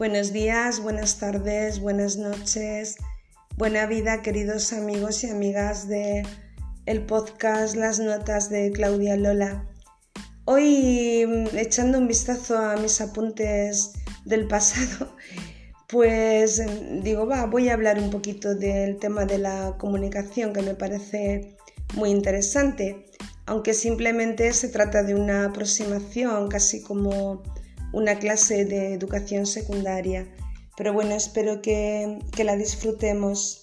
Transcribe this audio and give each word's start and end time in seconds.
Buenos 0.00 0.32
días, 0.32 0.80
buenas 0.80 1.18
tardes, 1.18 1.78
buenas 1.78 2.16
noches, 2.16 2.96
buena 3.58 3.84
vida, 3.84 4.22
queridos 4.22 4.72
amigos 4.72 5.22
y 5.24 5.28
amigas 5.28 5.88
de 5.88 6.22
el 6.86 7.04
podcast 7.04 7.76
Las 7.76 8.00
Notas 8.00 8.48
de 8.48 8.72
Claudia 8.72 9.18
Lola. 9.18 9.68
Hoy, 10.46 11.26
mm, 11.28 11.54
echando 11.54 11.98
un 11.98 12.08
vistazo 12.08 12.56
a 12.56 12.78
mis 12.78 12.98
apuntes 13.02 13.92
del 14.24 14.48
pasado, 14.48 15.14
pues 15.86 16.62
mm, 16.66 17.02
digo, 17.02 17.26
va, 17.26 17.44
voy 17.44 17.68
a 17.68 17.74
hablar 17.74 17.98
un 17.98 18.08
poquito 18.08 18.54
del 18.54 18.96
tema 18.96 19.26
de 19.26 19.36
la 19.36 19.76
comunicación 19.76 20.54
que 20.54 20.62
me 20.62 20.72
parece 20.72 21.58
muy 21.94 22.08
interesante, 22.08 23.04
aunque 23.44 23.74
simplemente 23.74 24.50
se 24.54 24.70
trata 24.70 25.02
de 25.02 25.14
una 25.14 25.44
aproximación 25.44 26.48
casi 26.48 26.82
como 26.82 27.42
una 27.92 28.18
clase 28.18 28.64
de 28.64 28.94
educación 28.94 29.46
secundaria. 29.46 30.26
Pero 30.76 30.92
bueno, 30.92 31.14
espero 31.14 31.60
que, 31.62 32.18
que 32.32 32.44
la 32.44 32.56
disfrutemos. 32.56 33.60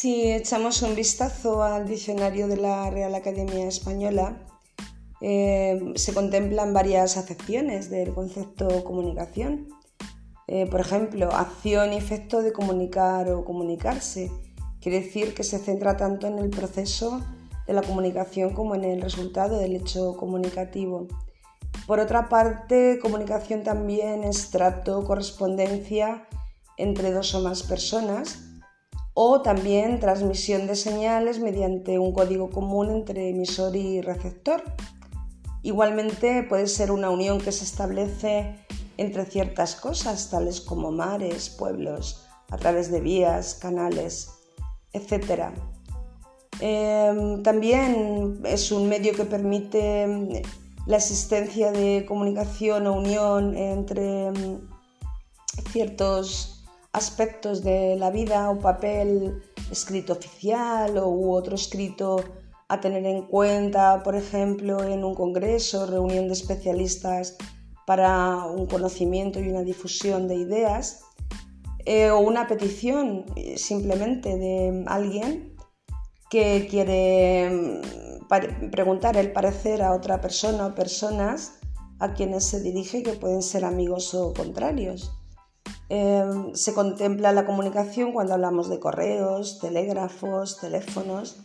Si 0.00 0.30
echamos 0.30 0.82
un 0.82 0.94
vistazo 0.94 1.64
al 1.64 1.88
diccionario 1.88 2.46
de 2.46 2.56
la 2.56 2.88
Real 2.88 3.16
Academia 3.16 3.66
Española, 3.66 4.46
eh, 5.20 5.92
se 5.96 6.14
contemplan 6.14 6.72
varias 6.72 7.16
acepciones 7.16 7.90
del 7.90 8.14
concepto 8.14 8.84
comunicación. 8.84 9.66
Eh, 10.46 10.66
por 10.70 10.78
ejemplo, 10.78 11.32
acción 11.32 11.92
y 11.92 11.96
efecto 11.96 12.42
de 12.42 12.52
comunicar 12.52 13.28
o 13.32 13.44
comunicarse. 13.44 14.30
Quiere 14.80 15.00
decir 15.00 15.34
que 15.34 15.42
se 15.42 15.58
centra 15.58 15.96
tanto 15.96 16.28
en 16.28 16.38
el 16.38 16.50
proceso 16.50 17.20
de 17.66 17.72
la 17.72 17.82
comunicación 17.82 18.54
como 18.54 18.76
en 18.76 18.84
el 18.84 19.02
resultado 19.02 19.58
del 19.58 19.74
hecho 19.74 20.16
comunicativo. 20.16 21.08
Por 21.88 21.98
otra 21.98 22.28
parte, 22.28 23.00
comunicación 23.02 23.64
también 23.64 24.22
es 24.22 24.50
trato, 24.50 25.02
correspondencia 25.02 26.28
entre 26.76 27.10
dos 27.10 27.34
o 27.34 27.40
más 27.40 27.64
personas 27.64 28.44
o 29.20 29.42
también 29.42 29.98
transmisión 29.98 30.68
de 30.68 30.76
señales 30.76 31.40
mediante 31.40 31.98
un 31.98 32.12
código 32.12 32.50
común 32.50 32.88
entre 32.88 33.30
emisor 33.30 33.74
y 33.74 34.00
receptor. 34.00 34.62
Igualmente 35.64 36.44
puede 36.44 36.68
ser 36.68 36.92
una 36.92 37.10
unión 37.10 37.40
que 37.40 37.50
se 37.50 37.64
establece 37.64 38.54
entre 38.96 39.24
ciertas 39.24 39.74
cosas, 39.74 40.30
tales 40.30 40.60
como 40.60 40.92
mares, 40.92 41.50
pueblos, 41.50 42.28
a 42.48 42.58
través 42.58 42.92
de 42.92 43.00
vías, 43.00 43.54
canales, 43.56 44.30
etc. 44.92 45.50
Em, 46.60 47.42
también 47.42 48.40
es 48.44 48.70
un 48.70 48.88
medio 48.88 49.14
que 49.14 49.24
permite 49.24 50.02
em, 50.02 50.28
la 50.86 50.98
existencia 50.98 51.72
de 51.72 52.04
comunicación 52.06 52.86
o 52.86 52.92
unión 52.92 53.56
entre 53.56 54.26
em, 54.26 54.60
ciertos 55.72 56.57
aspectos 56.92 57.62
de 57.62 57.96
la 57.96 58.10
vida 58.10 58.50
o 58.50 58.58
papel 58.58 59.42
escrito 59.70 60.14
oficial 60.14 60.98
o 60.98 61.30
otro 61.30 61.54
escrito 61.54 62.24
a 62.68 62.80
tener 62.80 63.06
en 63.06 63.22
cuenta, 63.26 64.02
por 64.02 64.14
ejemplo, 64.14 64.82
en 64.84 65.04
un 65.04 65.14
congreso, 65.14 65.86
reunión 65.86 66.26
de 66.26 66.34
especialistas 66.34 67.36
para 67.86 68.44
un 68.44 68.66
conocimiento 68.66 69.40
y 69.40 69.48
una 69.48 69.62
difusión 69.62 70.28
de 70.28 70.34
ideas, 70.34 71.00
eh, 71.86 72.10
o 72.10 72.18
una 72.18 72.46
petición 72.46 73.24
eh, 73.36 73.56
simplemente 73.56 74.36
de 74.36 74.84
alguien 74.86 75.56
que 76.28 76.66
quiere 76.68 77.48
mm, 77.50 78.70
preguntar 78.70 79.16
el 79.16 79.32
parecer 79.32 79.82
a 79.82 79.94
otra 79.94 80.20
persona 80.20 80.66
o 80.66 80.74
personas 80.74 81.54
a 81.98 82.12
quienes 82.12 82.44
se 82.44 82.60
dirige 82.60 83.02
que 83.02 83.12
pueden 83.12 83.42
ser 83.42 83.64
amigos 83.64 84.12
o 84.12 84.34
contrarios. 84.34 85.17
Em, 85.90 86.54
se 86.54 86.74
contempla 86.74 87.32
la 87.32 87.46
comunicación 87.46 88.12
cuando 88.12 88.34
hablamos 88.34 88.68
de 88.68 88.78
correos, 88.78 89.58
telégrafos, 89.58 90.58
teléfonos 90.58 91.36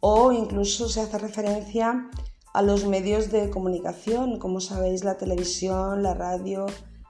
o 0.00 0.32
incluso 0.32 0.88
se 0.88 1.00
hace 1.00 1.18
referencia 1.18 2.10
a 2.52 2.62
los 2.62 2.84
medios 2.86 3.30
de 3.30 3.50
comunicación, 3.50 4.38
como 4.38 4.60
sabéis, 4.60 5.04
la 5.04 5.18
televisión, 5.18 6.02
la 6.02 6.14
radio, 6.14 6.66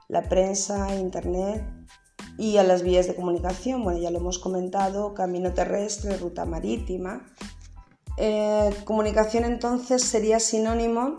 la 0.08 0.28
prensa, 0.28 0.94
internet 0.96 1.64
y 2.36 2.58
a 2.58 2.62
las 2.62 2.82
vías 2.82 3.06
de 3.06 3.14
comunicación. 3.14 3.82
Bueno, 3.82 3.98
ya 3.98 4.10
lo 4.10 4.18
hemos 4.18 4.38
comentado, 4.38 5.14
camino 5.14 5.52
terrestre, 5.52 6.16
ruta 6.18 6.44
marítima. 6.44 7.26
Eh, 8.18 8.70
comunicación 8.84 9.44
entonces 9.44 10.02
sería 10.02 10.40
sinónimo, 10.40 11.16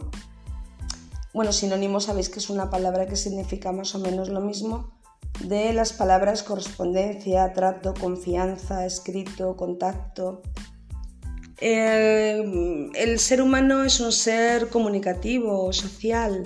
bueno, 1.34 1.52
sinónimo 1.52 2.00
sabéis 2.00 2.30
que 2.30 2.40
es 2.40 2.50
una 2.50 2.70
palabra 2.70 3.06
que 3.06 3.16
significa 3.16 3.72
más 3.72 3.94
o 3.94 4.00
menos 4.00 4.30
lo 4.30 4.42
mismo, 4.42 4.97
de 5.44 5.74
las 5.74 5.94
palabras 5.94 6.44
correspondencia, 6.44 7.54
trato, 7.54 7.94
confianza, 7.94 8.86
escrito, 8.86 9.56
contacto. 9.56 10.42
El 11.60 13.20
ser 13.20 13.42
humano 13.42 13.84
es 13.84 14.00
un 14.00 14.12
ser 14.12 14.70
comunicativo, 14.70 15.72
social. 15.74 16.46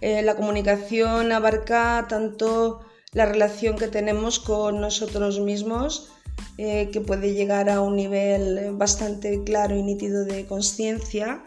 Eh, 0.00 0.22
la 0.22 0.34
comunicación 0.34 1.30
abarca 1.32 2.06
tanto 2.08 2.80
la 3.12 3.26
relación 3.26 3.76
que 3.76 3.88
tenemos 3.88 4.40
con 4.40 4.80
nosotros 4.80 5.38
mismos, 5.38 6.10
eh, 6.58 6.90
que 6.92 7.00
puede 7.00 7.32
llegar 7.32 7.70
a 7.70 7.80
un 7.80 7.94
nivel 7.94 8.72
bastante 8.72 9.44
claro 9.44 9.76
y 9.76 9.82
nítido 9.82 10.24
de 10.24 10.46
conciencia. 10.46 11.44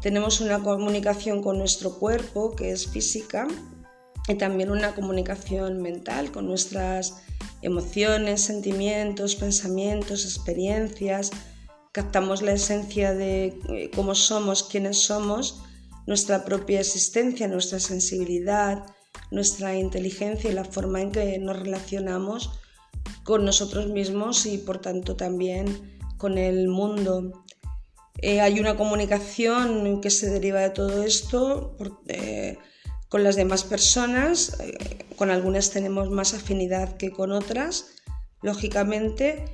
Tenemos 0.00 0.40
una 0.40 0.58
comunicación 0.58 1.42
con 1.42 1.58
nuestro 1.58 1.98
cuerpo, 1.98 2.56
que 2.56 2.72
es 2.72 2.88
física, 2.88 3.46
y 4.28 4.34
también 4.34 4.70
una 4.70 4.94
comunicación 4.94 5.82
mental 5.82 6.30
con 6.30 6.46
nuestras 6.46 7.22
emociones, 7.62 8.42
sentimientos, 8.42 9.36
pensamientos, 9.36 10.24
experiencias. 10.24 11.30
Captamos 11.92 12.42
la 12.42 12.52
esencia 12.52 13.14
de 13.14 13.58
eh, 13.68 13.90
cómo 13.94 14.14
somos, 14.14 14.62
quiénes 14.62 14.98
somos, 14.98 15.62
nuestra 16.06 16.44
propia 16.44 16.80
existencia, 16.80 17.48
nuestra 17.48 17.80
sensibilidad, 17.80 18.84
nuestra 19.30 19.74
inteligencia 19.76 20.50
y 20.50 20.54
la 20.54 20.64
forma 20.64 21.00
en 21.00 21.12
que 21.12 21.38
nos 21.38 21.58
relacionamos 21.58 22.50
con 23.24 23.44
nosotros 23.44 23.88
mismos 23.88 24.46
y 24.46 24.58
por 24.58 24.78
tanto 24.78 25.16
también 25.16 25.98
con 26.16 26.38
el 26.38 26.68
mundo. 26.68 27.44
Eh, 28.18 28.40
hay 28.40 28.60
una 28.60 28.76
comunicación 28.76 30.00
que 30.00 30.10
se 30.10 30.30
deriva 30.30 30.60
de 30.60 30.70
todo 30.70 31.02
esto. 31.02 31.76
eh, 32.08 32.58
con 33.12 33.24
las 33.24 33.36
demás 33.36 33.64
personas, 33.64 34.56
eh, 34.58 35.04
con 35.16 35.30
algunas 35.30 35.70
tenemos 35.70 36.08
más 36.08 36.32
afinidad 36.32 36.96
que 36.96 37.10
con 37.10 37.30
otras, 37.30 37.88
lógicamente, 38.40 39.44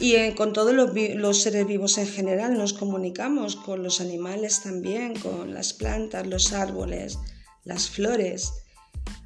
y 0.00 0.14
eh, 0.14 0.34
con 0.34 0.54
todos 0.54 0.72
los, 0.72 1.42
seres 1.42 1.66
vivos 1.66 1.98
en 1.98 2.06
general 2.06 2.56
nos 2.56 2.72
comunicamos, 2.72 3.56
con 3.56 3.82
los 3.82 4.00
animales 4.00 4.62
también, 4.62 5.20
con 5.20 5.52
las 5.52 5.74
plantas, 5.74 6.26
los 6.26 6.54
árboles, 6.54 7.18
las 7.64 7.90
flores. 7.90 8.54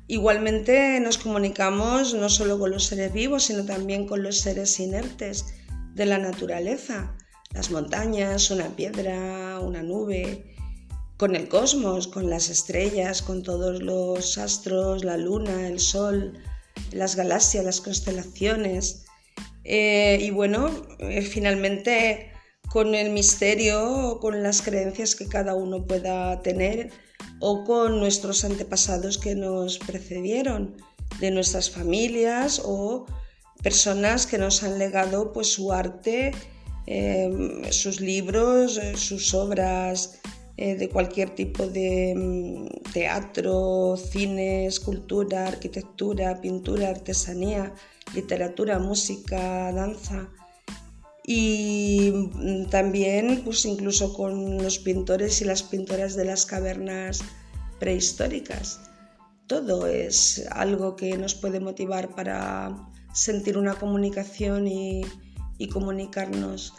Igualmente 0.09 0.99
nos 0.99 1.17
comunicamos 1.17 2.15
no 2.15 2.29
solo 2.31 2.59
con 2.59 2.73
los 2.73 2.87
seres 2.87 3.13
vivos, 3.13 3.45
sino 3.45 3.65
también 3.65 4.09
con 4.09 4.25
los 4.25 4.41
seres 4.41 4.81
inertes 4.81 5.55
de 5.95 6.05
la 6.05 6.19
naturaleza, 6.19 7.17
las 7.55 7.71
montañas, 7.71 8.51
una 8.51 8.75
piedra, 8.75 9.61
una 9.61 9.85
nube, 9.85 10.58
con 11.19 11.35
el 11.35 11.49
cosmos, 11.49 12.07
con 12.07 12.31
las 12.31 12.49
estrellas, 12.49 13.23
con 13.23 13.43
todos 13.43 13.83
los 13.83 14.39
astros, 14.39 15.05
la 15.05 15.17
luna, 15.17 15.67
el 15.67 15.81
sol, 15.81 16.39
las 16.93 17.17
galaxias, 17.17 17.65
las 17.65 17.81
constelaciones. 17.81 19.05
Eh, 19.65 20.19
y 20.23 20.31
bueno, 20.31 20.71
eh, 21.01 21.23
finalmente 21.23 22.31
con 22.71 22.95
el 22.95 23.11
misterio, 23.11 24.19
con 24.21 24.43
las 24.43 24.63
creencias 24.63 25.17
que 25.17 25.27
cada 25.27 25.55
uno 25.55 25.87
pueda 25.87 26.41
tener 26.43 26.91
o 27.41 27.65
con 27.65 27.99
nuestros 27.99 28.45
antepasados 28.45 29.19
que 29.19 29.35
nos 29.35 29.79
precedieron, 29.79 30.77
de 31.21 31.31
nuestras 31.33 31.71
familias 31.71 32.63
o 32.65 33.07
personas 33.63 34.27
que 34.27 34.39
nos 34.39 34.63
han 34.63 34.79
legado 34.79 35.33
pues 35.33 35.49
su 35.49 35.73
arte, 35.73 36.33
eh, 36.87 37.69
sus 37.71 38.01
libros, 38.01 38.79
sus 38.95 39.35
obras 39.35 40.21
eh, 40.61 40.75
de 40.75 40.89
cualquier 40.89 41.31
tipo 41.37 41.69
de 41.69 42.15
mm, 42.17 42.91
teatro, 42.93 43.97
cine, 43.97 44.67
escultura, 44.67 45.47
arquitectura, 45.47 46.41
pintura, 46.41 46.89
artesanía, 46.89 47.73
literatura, 48.13 48.81
música, 48.81 49.71
danza. 49.71 50.29
Y 51.25 52.11
mm, 52.13 52.71
también, 52.71 53.43
pues 53.45 53.65
incluso 53.67 54.13
con 54.15 54.61
los 54.61 54.81
pintores 54.81 55.41
y 55.43 55.45
las 55.45 55.63
pintoras 55.63 56.17
de 56.17 56.25
las 56.25 56.45
cavernas 56.45 57.21
prehistóricas. 57.79 58.81
Todo 59.47 59.87
es 59.87 60.45
algo 60.51 60.97
que 60.97 61.17
nos 61.17 61.37
puede 61.37 61.61
motivar 61.61 62.17
para 62.17 62.77
sentir 63.13 63.59
una 63.59 63.75
comunicación 63.75 64.67
y, 64.67 65.03
comunicarnos. 65.73 66.75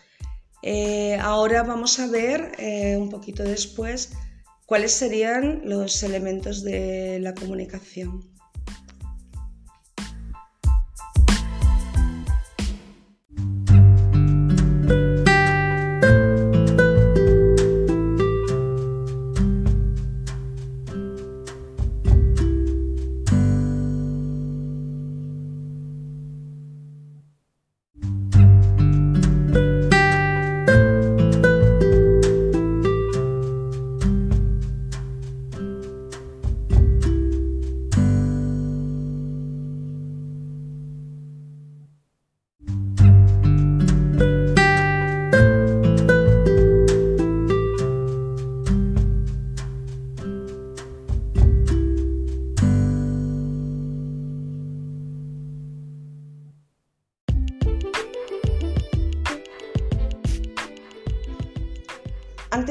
Eh, 0.61 1.17
ahora 1.21 1.63
vamos 1.63 1.99
a 1.99 2.07
ver 2.07 2.51
eh, 2.57 2.97
un 2.97 3.09
poquito 3.09 3.43
después 3.43 4.13
cuáles 4.65 4.91
serían 4.91 5.61
los 5.63 6.03
elementos 6.03 6.63
de 6.63 7.19
la 7.21 7.33
comunicación. 7.33 8.28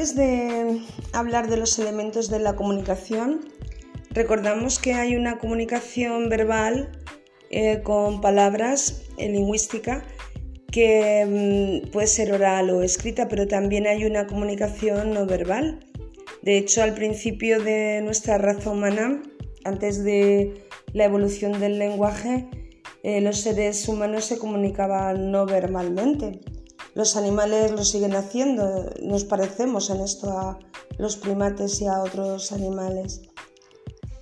Antes 0.09 0.25
de 0.25 0.81
hablar 1.13 1.51
de 1.51 1.59
los 1.59 1.79
elementos 1.79 2.31
de 2.31 2.39
la 2.39 2.57
comunicación, 2.57 3.41
recordamos 4.11 4.79
que 4.79 4.95
hay 4.95 5.17
una 5.17 5.39
comunicación 5.39 6.31
verbal 6.31 6.89
eh, 7.51 7.83
con 7.83 8.23
palabras 8.23 9.03
en 9.19 9.35
lingüística 9.35 10.03
que 10.71 11.83
mm, 11.85 11.91
puede 11.91 12.07
ser 12.07 12.33
oral 12.33 12.71
o 12.71 12.83
escrita, 12.83 13.29
pero 13.29 13.49
también 13.49 13.87
hay 13.87 14.07
una 14.07 14.27
comunicación 14.27 15.13
no 15.13 15.27
verbal. 15.27 15.81
De 16.41 16.57
hecho, 16.57 16.83
al 16.83 16.95
principio 16.95 17.61
de 17.63 18.01
nuestra 18.03 18.39
raza 18.39 18.71
humana, 18.71 19.23
antes 19.65 20.03
de 20.05 20.65
la 20.95 21.05
evolución 21.05 21.61
del 21.61 21.79
lenguaje, 21.79 22.49
eh, 23.03 23.21
los 23.21 23.41
seres 23.41 23.87
humanos 23.87 24.25
se 24.25 24.39
comunicaban 24.39 25.31
no 25.31 25.45
verbalmente. 25.45 26.41
Los 26.99 27.15
animales 27.17 27.71
lo 27.71 27.85
siguen 27.85 28.17
haciendo, 28.17 28.91
nos 29.01 29.23
parecemos 29.23 29.89
en 29.91 30.01
esto 30.01 30.33
a 30.33 30.59
los 30.99 31.17
primates 31.17 31.81
y 31.81 31.87
a 31.87 32.03
otros 32.03 32.51
animales. 32.51 33.23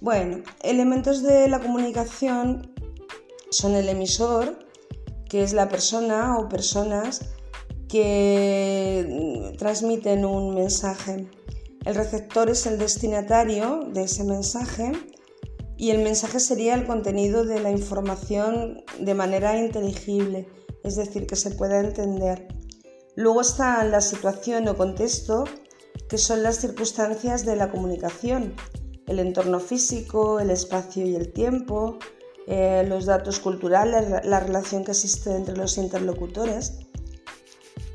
Bueno, 0.03 0.43
elementos 0.63 1.23
de 1.23 1.49
la 1.49 1.61
comunicación 1.61 2.75
son 3.49 3.77
el 3.77 3.89
emisor, 3.89 4.59
que 5.27 5.43
es 5.43 5.55
la 5.55 5.71
persona 5.71 6.37
o 6.37 6.51
personas 6.51 7.23
que 7.89 9.55
transmiten 9.57 10.27
un 10.27 10.55
mensaje. 10.55 11.31
El 11.87 11.95
receptor 11.95 12.51
es 12.51 12.67
el 12.67 12.77
destinatario 12.79 13.89
de 13.91 14.03
ese 14.03 14.23
mensaje 14.23 14.93
y 15.79 15.93
el 15.93 16.03
mensaje 16.03 16.41
sería 16.41 16.75
el 16.75 16.87
contenido 16.87 17.47
de 17.47 17.59
la 17.59 17.71
información 17.71 18.85
de 19.01 19.15
manera 19.15 19.57
inteligible, 19.57 20.47
es 20.85 20.97
decir, 20.97 21.27
que 21.27 21.37
se 21.37 21.53
pueda 21.53 21.81
entender. 21.81 22.49
Luego 23.17 23.41
está 23.41 23.83
la 23.85 24.03
situación 24.03 24.69
o 24.69 24.77
contexto, 24.77 25.45
que 26.07 26.19
son 26.19 26.43
las 26.43 26.61
circunstancias 26.61 27.47
de 27.47 27.57
la 27.57 27.71
comunicación, 27.71 28.55
el 29.07 29.19
entorno 29.21 29.59
físico, 29.59 30.39
el 30.39 30.51
espacio 30.51 31.07
y 31.07 31.17
el 31.17 31.33
tiempo, 31.33 31.99
eh, 32.47 32.85
los 32.87 33.07
datos 33.07 33.41
culturales, 33.41 34.23
la 34.23 34.41
relación 34.41 34.85
que 34.85 34.91
existe 34.91 35.35
entre 35.35 35.57
los 35.57 35.79
interlocutores. 35.79 36.81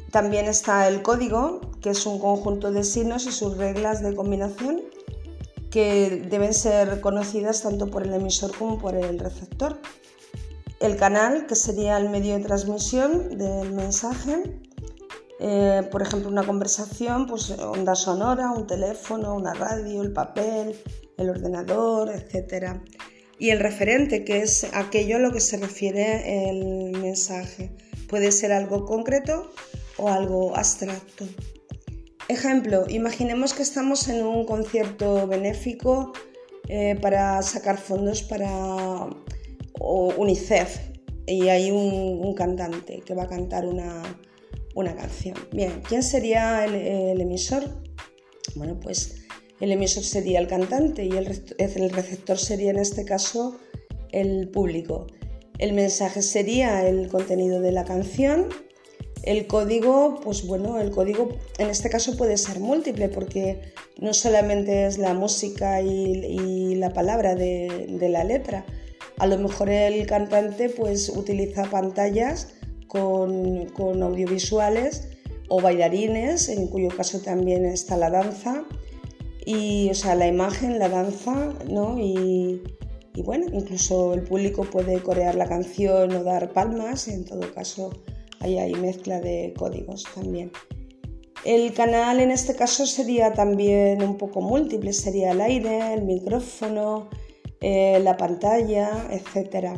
También 0.10 0.48
está 0.48 0.88
el 0.88 1.04
código, 1.04 1.62
que 1.82 1.92
es 1.92 2.06
un 2.08 2.18
conjunto 2.18 2.72
de 2.72 2.84
signos 2.84 3.28
y 3.28 3.32
sus 3.32 3.58
reglas 3.58 4.02
de 4.02 4.16
combinación 4.16 4.82
que 5.70 6.26
deben 6.30 6.56
ser 6.56 7.00
conocidas 7.00 7.62
tanto 7.62 7.92
por 7.92 8.04
el 8.04 8.14
emisor 8.16 8.58
como 8.58 8.80
por 8.80 8.96
el 8.96 9.20
receptor. 9.20 9.80
El 10.80 10.98
canal, 10.98 11.46
que 11.46 11.56
sería 11.56 11.98
el 11.98 12.10
medio 12.10 12.34
de 12.34 12.44
transmisión 12.44 13.38
del 13.38 13.72
mensaje, 13.72 14.60
eh, 15.44 15.82
por 15.90 16.04
ejemplo, 16.04 16.30
una 16.30 16.44
conversación, 16.44 17.26
pues 17.26 17.50
onda 17.50 17.96
sonora, 17.96 18.52
un 18.52 18.68
teléfono, 18.68 19.34
una 19.34 19.56
radio, 19.56 20.04
el 20.04 20.14
papel, 20.14 20.80
el 21.18 21.30
ordenador, 21.32 22.12
etc. 22.12 22.80
Y 23.40 23.50
el 23.50 23.60
referente, 23.60 24.24
que 24.24 24.44
es 24.44 24.68
aquello 24.72 25.16
a 25.16 25.20
lo 25.20 25.32
que 25.32 25.40
se 25.40 25.58
refiere 25.58 26.48
el 26.48 26.92
mensaje. 26.92 27.76
Puede 28.08 28.32
ser 28.32 28.52
algo 28.52 28.86
concreto 28.86 29.50
o 29.98 30.10
algo 30.10 30.56
abstracto. 30.56 31.26
Ejemplo, 32.28 32.86
imaginemos 32.88 33.56
que 33.56 33.64
estamos 33.64 34.08
en 34.10 34.24
un 34.24 34.46
concierto 34.46 35.26
benéfico 35.26 36.14
eh, 36.68 37.00
para 37.02 37.42
sacar 37.42 37.80
fondos 37.80 38.22
para 38.22 39.10
UNICEF 39.80 40.78
y 41.26 41.50
hay 41.50 41.72
un 41.72 42.36
cantante 42.36 43.02
que 43.04 43.16
va 43.16 43.24
a 43.24 43.28
cantar 43.28 43.66
una, 43.66 44.04
una 44.76 44.96
canción. 44.96 45.36
Bien, 45.52 45.82
¿quién 45.88 46.04
sería 46.04 46.66
el, 46.66 47.20
emisor? 47.20 47.64
Bueno, 48.56 48.80
pues 48.80 49.26
el 49.60 49.72
emisor 49.72 50.04
sería 50.04 50.40
el 50.40 50.48
cantante 50.48 51.06
y 51.06 51.12
el, 51.12 51.26
receptor 51.92 52.38
sería 52.38 52.72
en 52.72 52.80
este 52.80 53.06
caso 53.06 53.60
el 54.12 54.50
público. 54.50 55.08
El 55.58 55.74
mensaje 55.74 56.22
sería 56.22 56.88
el 56.88 57.08
contenido 57.08 57.62
de 57.62 57.72
la 57.72 57.86
canción. 57.86 58.50
El 59.24 59.46
código, 59.46 60.20
pues 60.24 60.48
bueno, 60.48 60.80
el 60.80 60.90
código 60.90 61.30
en 61.60 61.70
este 61.70 61.90
caso 61.90 62.18
puede 62.18 62.38
ser 62.38 62.60
múltiple 62.60 63.08
porque 63.08 63.62
no 64.00 64.16
solamente 64.16 64.88
es 64.88 64.98
la 64.98 65.14
música 65.14 65.80
y, 65.82 66.74
la 66.76 66.94
palabra 66.94 67.36
de, 67.36 67.86
de, 67.88 68.10
la 68.10 68.24
letra. 68.24 68.66
A 69.20 69.28
lo 69.28 69.38
mejor 69.38 69.70
el 69.70 70.08
cantante 70.08 70.70
pues 70.70 71.10
utiliza 71.10 71.70
pantallas 71.70 72.56
con, 72.92 74.04
audiovisuales 74.04 75.08
o 75.48 75.62
bailarines, 75.62 76.50
en 76.50 76.68
cuyo 76.68 76.90
caso 76.90 77.22
también 77.22 77.66
está 77.66 77.96
la 77.96 78.10
danza, 78.10 78.66
y, 79.46 79.90
o 79.90 79.94
sea, 79.94 80.16
la 80.16 80.28
imagen, 80.28 80.78
la 80.78 80.90
danza, 80.90 81.54
¿no? 81.70 81.98
Y, 82.00 82.62
bueno, 83.24 83.46
incluso 83.52 84.14
el 84.14 84.24
público 84.24 84.64
puede 84.64 85.02
corear 85.02 85.36
la 85.36 85.48
canción 85.48 86.12
o 86.14 86.24
dar 86.24 86.52
palmas, 86.52 87.08
en 87.08 87.26
todo 87.26 87.54
caso 87.54 87.92
ahí 88.40 88.58
hay 88.58 88.74
mezcla 88.74 89.20
de 89.20 89.54
códigos 89.58 90.06
también. 90.16 90.52
El 91.46 91.74
canal 91.74 92.20
en 92.20 92.32
este 92.32 92.56
caso 92.56 92.86
sería 92.86 93.34
también 93.34 94.02
un 94.04 94.18
poco 94.18 94.42
múltiple, 94.42 94.94
sería 94.94 95.32
el 95.32 95.42
aire, 95.42 95.94
el 95.94 96.04
micrófono, 96.04 97.10
eh, 97.62 98.00
la 98.04 98.18
pantalla, 98.18 99.08
etcétera. 99.12 99.76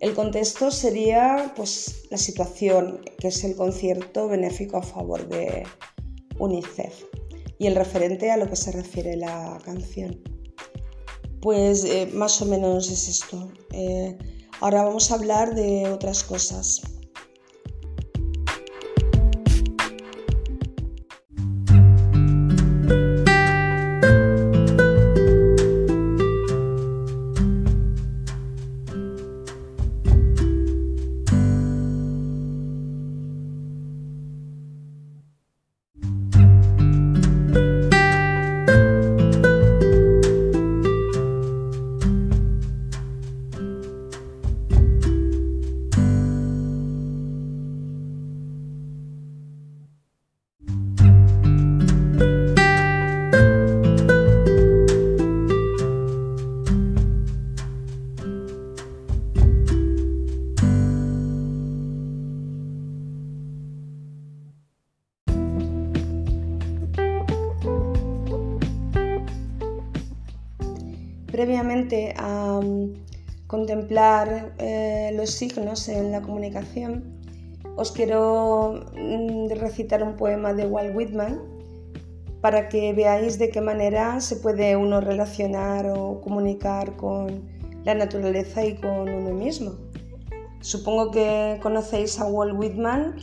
El 0.00 0.14
contexto 0.14 0.70
sería 0.70 1.52
pues, 1.54 2.06
la 2.10 2.16
situación, 2.16 3.02
que 3.18 3.28
es 3.28 3.44
el 3.44 3.54
concierto 3.54 4.28
benéfico 4.28 4.78
a 4.78 4.82
favor 4.82 5.28
de 5.28 5.64
UNICEF, 6.38 7.04
y 7.58 7.66
el 7.66 7.76
referente 7.76 8.30
a 8.30 8.38
lo 8.38 8.48
que 8.48 8.56
se 8.56 8.72
refiere 8.72 9.16
la 9.16 9.58
canción. 9.62 10.18
Pues 11.42 11.84
eh, 11.84 12.08
más 12.14 12.40
o 12.40 12.46
menos 12.46 12.90
es 12.90 13.08
esto. 13.08 13.52
Eh, 13.72 14.16
ahora 14.60 14.84
vamos 14.84 15.10
a 15.10 15.16
hablar 15.16 15.54
de 15.54 15.90
otras 15.90 16.24
cosas. 16.24 16.80
Contemplar 73.50 74.54
eh, 74.58 75.12
los 75.16 75.32
signos 75.32 75.88
en 75.88 76.12
la 76.12 76.22
comunicación, 76.22 77.18
os 77.74 77.90
quiero 77.90 78.84
mm, 78.94 79.48
recitar 79.58 80.04
un 80.04 80.16
poema 80.16 80.54
de 80.54 80.68
Walt 80.68 80.94
Whitman 80.94 81.40
para 82.40 82.68
que 82.68 82.92
veáis 82.92 83.40
de 83.40 83.50
qué 83.50 83.60
manera 83.60 84.20
se 84.20 84.36
puede 84.36 84.76
uno 84.76 85.00
relacionar 85.00 85.88
o 85.88 86.20
comunicar 86.20 86.96
con 86.96 87.42
la 87.82 87.96
naturaleza 87.96 88.64
y 88.64 88.76
con 88.76 89.08
uno 89.08 89.34
mismo. 89.34 89.72
Supongo 90.60 91.10
que 91.10 91.58
conocéis 91.60 92.20
a 92.20 92.26
Walt 92.26 92.56
Whitman. 92.56 93.16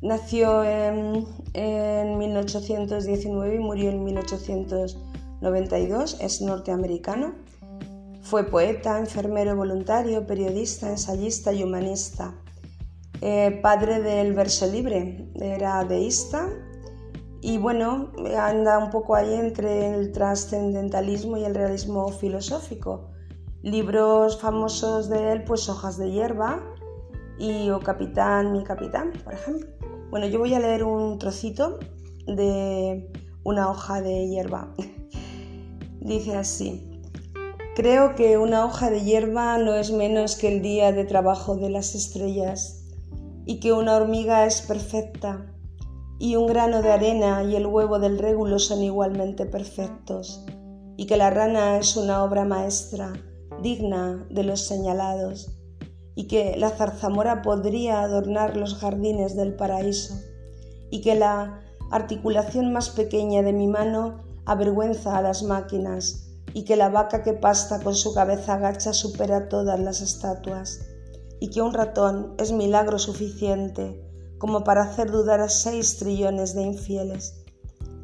Nació 0.00 0.64
en, 0.64 1.26
en 1.52 2.16
1819 2.16 3.56
y 3.56 3.58
murió 3.58 3.90
en 3.90 4.02
1892. 4.02 6.16
Es 6.22 6.40
norteamericano. 6.40 7.34
Fue 8.26 8.42
poeta, 8.42 8.98
enfermero 8.98 9.54
voluntario, 9.54 10.26
periodista, 10.26 10.90
ensayista 10.90 11.52
y 11.52 11.62
humanista. 11.62 12.34
Eh, 13.20 13.60
padre 13.62 14.02
del 14.02 14.32
verso 14.32 14.66
libre, 14.66 15.30
era 15.36 15.84
deísta 15.84 16.48
y 17.40 17.56
bueno, 17.58 18.10
anda 18.36 18.78
un 18.78 18.90
poco 18.90 19.14
ahí 19.14 19.32
entre 19.32 19.94
el 19.94 20.10
trascendentalismo 20.10 21.36
y 21.36 21.44
el 21.44 21.54
realismo 21.54 22.08
filosófico. 22.08 23.12
Libros 23.62 24.40
famosos 24.40 25.08
de 25.08 25.30
él, 25.30 25.44
pues 25.44 25.68
Hojas 25.68 25.96
de 25.96 26.10
hierba 26.10 26.60
y 27.38 27.70
O 27.70 27.78
Capitán, 27.78 28.50
mi 28.50 28.64
capitán, 28.64 29.12
por 29.22 29.34
ejemplo. 29.34 29.68
Bueno, 30.10 30.26
yo 30.26 30.40
voy 30.40 30.52
a 30.52 30.58
leer 30.58 30.82
un 30.82 31.20
trocito 31.20 31.78
de 32.26 33.08
una 33.44 33.70
hoja 33.70 34.02
de 34.02 34.26
hierba. 34.26 34.74
Dice 36.00 36.34
así, 36.34 36.95
creo 37.76 38.14
que 38.14 38.38
una 38.38 38.64
hoja 38.64 38.88
de 38.88 39.04
hierba 39.04 39.58
no 39.58 39.74
es 39.74 39.92
menos 39.92 40.36
que 40.36 40.48
el 40.48 40.62
día 40.62 40.92
de 40.92 41.04
trabajo 41.04 41.56
de 41.56 41.68
las 41.68 41.94
estrellas 41.94 42.86
y 43.44 43.60
que 43.60 43.74
una 43.74 43.96
hormiga 43.96 44.46
es 44.46 44.62
perfecta, 44.62 45.52
y 46.18 46.36
un 46.36 46.46
grano 46.46 46.80
de 46.80 46.90
arena 46.90 47.44
y 47.44 47.54
el 47.54 47.66
huevo 47.66 47.98
del 47.98 48.18
régulo 48.18 48.58
son 48.58 48.82
igualmente 48.82 49.44
perfectos, 49.44 50.42
y 50.96 51.04
que 51.04 51.18
la 51.18 51.28
rana 51.28 51.76
es 51.76 51.98
una 51.98 52.24
obra 52.24 52.46
maestra, 52.46 53.12
digna 53.62 54.26
de 54.30 54.42
los 54.42 54.62
señalados, 54.66 55.52
y 56.14 56.28
que 56.28 56.56
la 56.56 56.70
zarzamora 56.70 57.42
podría 57.42 58.00
adornar 58.00 58.56
los 58.56 58.76
jardines 58.76 59.36
del 59.36 59.54
paraíso, 59.54 60.14
y 60.90 61.02
que 61.02 61.14
la 61.14 61.60
articulación 61.90 62.72
más 62.72 62.88
pequeña 62.88 63.42
de 63.42 63.52
mi 63.52 63.68
mano 63.68 64.24
avergüenza 64.46 65.18
a 65.18 65.22
las 65.22 65.42
máquinas, 65.42 66.25
y 66.56 66.64
que 66.64 66.74
la 66.74 66.88
vaca 66.88 67.22
que 67.22 67.34
pasta 67.34 67.80
con 67.80 67.94
su 67.94 68.14
cabeza 68.14 68.54
agacha 68.54 68.94
supera 68.94 69.50
todas 69.50 69.78
las 69.78 70.00
estatuas 70.00 70.80
y 71.38 71.50
que 71.50 71.60
un 71.60 71.74
ratón 71.74 72.32
es 72.38 72.50
milagro 72.50 72.98
suficiente 72.98 74.02
como 74.38 74.64
para 74.64 74.84
hacer 74.84 75.10
dudar 75.10 75.40
a 75.40 75.50
seis 75.50 75.98
trillones 75.98 76.54
de 76.54 76.62
infieles. 76.62 77.44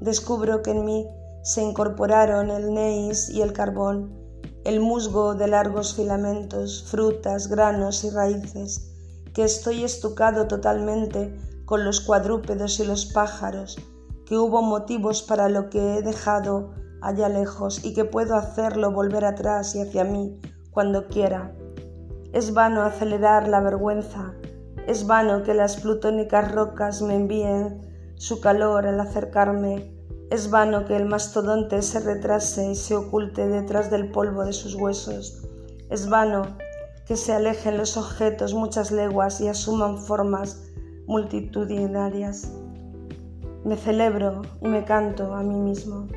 Descubro 0.00 0.60
que 0.60 0.72
en 0.72 0.84
mí 0.84 1.06
se 1.42 1.62
incorporaron 1.62 2.50
el 2.50 2.74
neis 2.74 3.30
y 3.30 3.40
el 3.40 3.54
carbón, 3.54 4.12
el 4.64 4.80
musgo 4.80 5.34
de 5.34 5.46
largos 5.46 5.94
filamentos, 5.94 6.84
frutas, 6.90 7.48
granos 7.48 8.04
y 8.04 8.10
raíces, 8.10 8.92
que 9.32 9.44
estoy 9.44 9.82
estucado 9.82 10.46
totalmente 10.46 11.34
con 11.64 11.86
los 11.86 12.02
cuadrúpedos 12.02 12.80
y 12.80 12.84
los 12.84 13.06
pájaros, 13.06 13.78
que 14.26 14.36
hubo 14.36 14.60
motivos 14.60 15.22
para 15.22 15.48
lo 15.48 15.70
que 15.70 15.96
he 15.96 16.02
dejado 16.02 16.81
allá 17.02 17.28
lejos 17.28 17.84
y 17.84 17.94
que 17.94 18.04
puedo 18.04 18.34
hacerlo 18.36 18.92
volver 18.92 19.24
atrás 19.24 19.74
y 19.74 19.82
hacia 19.82 20.04
mí 20.04 20.40
cuando 20.70 21.08
quiera 21.08 21.52
es 22.32 22.54
vano 22.54 22.82
acelerar 22.82 23.46
la 23.46 23.60
vergüenza, 23.60 24.32
es 24.86 25.06
vano 25.06 25.42
que 25.42 25.52
las 25.52 25.76
plutónicas 25.76 26.50
rocas 26.52 27.02
me 27.02 27.14
envíen 27.14 28.14
su 28.16 28.40
calor 28.40 28.86
al 28.86 28.98
acercarme, 29.00 29.94
es 30.30 30.50
vano 30.50 30.86
que 30.86 30.96
el 30.96 31.04
mastodonte 31.04 31.82
se 31.82 32.00
retrase 32.00 32.70
y 32.70 32.74
se 32.74 32.96
oculte 32.96 33.48
detrás 33.48 33.90
del 33.90 34.10
polvo 34.10 34.44
de 34.44 34.54
sus 34.54 34.74
huesos, 34.74 35.46
es 35.90 36.08
vano 36.08 36.56
que 37.06 37.16
se 37.16 37.34
alejen 37.34 37.76
los 37.76 37.98
objetos 37.98 38.54
muchas 38.54 38.90
leguas 38.90 39.40
y 39.42 39.48
asuman 39.48 39.98
formas 39.98 40.70
multitudinarias. 41.06 42.50
Me 43.64 43.76
celebro 43.76 44.42
y 44.60 44.68
me 44.68 44.84
canto 44.84 45.34
a 45.34 45.42
mí 45.42 45.56
mismo. 45.56 46.08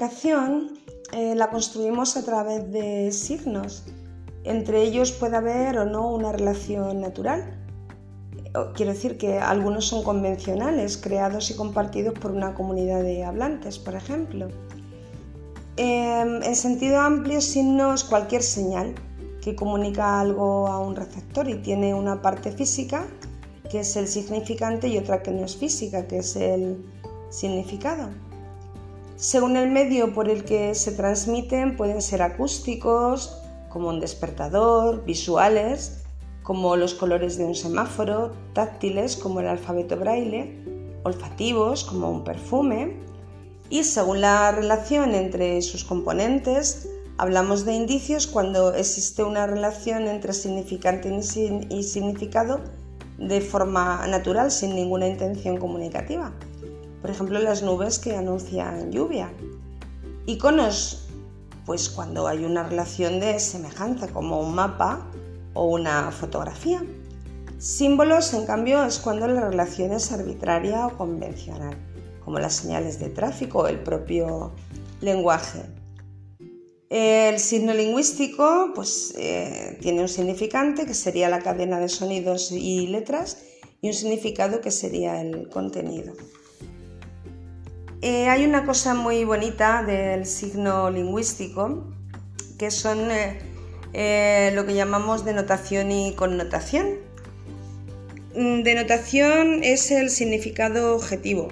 Comunicación 0.00 0.78
eh, 1.12 1.34
la 1.34 1.50
construimos 1.50 2.16
a 2.16 2.24
través 2.24 2.72
de 2.72 3.12
signos. 3.12 3.84
Entre 4.44 4.82
ellos 4.82 5.12
puede 5.12 5.36
haber 5.36 5.76
o 5.76 5.84
no 5.84 6.10
una 6.10 6.32
relación 6.32 7.02
natural. 7.02 7.44
Quiero 8.74 8.92
decir 8.92 9.18
que 9.18 9.38
algunos 9.38 9.84
son 9.84 10.02
convencionales, 10.02 10.96
creados 10.96 11.50
y 11.50 11.54
compartidos 11.54 12.18
por 12.18 12.30
una 12.30 12.54
comunidad 12.54 13.02
de 13.02 13.24
hablantes, 13.24 13.78
por 13.78 13.94
ejemplo. 13.94 14.48
Em, 15.76 16.42
en 16.42 16.56
sentido 16.56 16.98
amplio, 17.00 17.42
signo 17.42 17.92
es 17.92 18.02
cualquier 18.02 18.42
señal 18.42 18.94
que 19.42 19.54
comunica 19.54 20.18
algo 20.18 20.66
a 20.66 20.78
un 20.80 20.96
receptor 20.96 21.46
y 21.48 21.56
tiene 21.56 21.92
una 21.92 22.22
parte 22.22 22.52
física, 22.52 23.06
que 23.70 23.80
es 23.80 23.94
el 23.96 24.08
significante, 24.08 24.88
y 24.88 24.96
otra 24.96 25.22
que 25.22 25.30
no 25.30 25.44
es 25.44 25.56
física, 25.56 26.06
que 26.06 26.18
es 26.18 26.36
el 26.36 26.82
significado. 27.28 28.08
Según 29.20 29.58
el 29.58 29.70
medio 29.70 30.14
por 30.14 30.30
el 30.30 30.44
que 30.44 30.74
se 30.74 30.92
transmiten, 30.92 31.76
pueden 31.76 32.00
ser 32.00 32.22
acústicos, 32.22 33.36
como 33.68 33.90
un 33.90 34.00
despertador, 34.00 35.04
visuales, 35.04 36.04
como 36.42 36.74
los 36.74 36.94
colores 36.94 37.36
de 37.36 37.44
un 37.44 37.54
semáforo, 37.54 38.32
táctiles, 38.54 39.18
como 39.18 39.40
el 39.40 39.48
alfabeto 39.48 39.98
braille, 39.98 40.64
olfativos, 41.02 41.84
como 41.84 42.10
un 42.10 42.24
perfume, 42.24 42.96
y 43.68 43.84
según 43.84 44.22
la 44.22 44.52
relación 44.52 45.14
entre 45.14 45.60
sus 45.60 45.84
componentes, 45.84 46.88
hablamos 47.18 47.66
de 47.66 47.74
indicios 47.74 48.26
cuando 48.26 48.72
existe 48.72 49.22
una 49.22 49.46
relación 49.46 50.08
entre 50.08 50.32
significante 50.32 51.14
y 51.68 51.82
significado 51.82 52.62
de 53.18 53.42
forma 53.42 54.06
natural, 54.06 54.50
sin 54.50 54.74
ninguna 54.74 55.08
intención 55.08 55.58
comunicativa. 55.58 56.32
Por 57.00 57.10
ejemplo, 57.10 57.38
las 57.38 57.62
nubes 57.62 57.98
que 57.98 58.14
anuncian 58.14 58.92
lluvia. 58.92 59.32
Iconos, 60.26 61.08
pues 61.64 61.88
cuando 61.88 62.26
hay 62.26 62.44
una 62.44 62.62
relación 62.62 63.20
de 63.20 63.38
semejanza, 63.38 64.08
como 64.08 64.40
un 64.40 64.54
mapa 64.54 65.06
o 65.54 65.66
una 65.66 66.10
fotografía. 66.10 66.82
Símbolos, 67.58 68.32
en 68.34 68.46
cambio, 68.46 68.84
es 68.84 68.98
cuando 68.98 69.26
la 69.28 69.48
relación 69.48 69.92
es 69.92 70.12
arbitraria 70.12 70.86
o 70.86 70.96
convencional, 70.96 71.76
como 72.24 72.38
las 72.38 72.54
señales 72.54 72.98
de 72.98 73.10
tráfico 73.10 73.60
o 73.60 73.66
el 73.66 73.80
propio 73.80 74.52
lenguaje. 75.00 75.62
El 76.88 77.38
signo 77.38 77.72
lingüístico 77.72 78.72
pues, 78.74 79.14
eh, 79.16 79.78
tiene 79.80 80.00
un 80.00 80.08
significante 80.08 80.86
que 80.86 80.94
sería 80.94 81.28
la 81.28 81.38
cadena 81.38 81.78
de 81.78 81.88
sonidos 81.88 82.50
y 82.50 82.88
letras 82.88 83.38
y 83.80 83.88
un 83.88 83.94
significado 83.94 84.60
que 84.60 84.70
sería 84.70 85.20
el 85.20 85.48
contenido. 85.48 86.14
Eh, 88.02 88.28
hay 88.28 88.46
una 88.46 88.64
cosa 88.64 88.94
muy 88.94 89.24
bonita 89.24 89.82
del 89.82 90.24
signo 90.24 90.90
lingüístico, 90.90 91.84
que 92.58 92.70
son 92.70 93.10
eh, 93.10 93.38
eh, 93.92 94.52
lo 94.54 94.64
que 94.64 94.74
llamamos 94.74 95.26
denotación 95.26 95.92
y 95.92 96.14
connotación. 96.14 96.94
Mm, 98.34 98.62
denotación 98.62 99.62
es 99.62 99.90
el 99.90 100.08
significado 100.08 100.96
objetivo 100.96 101.48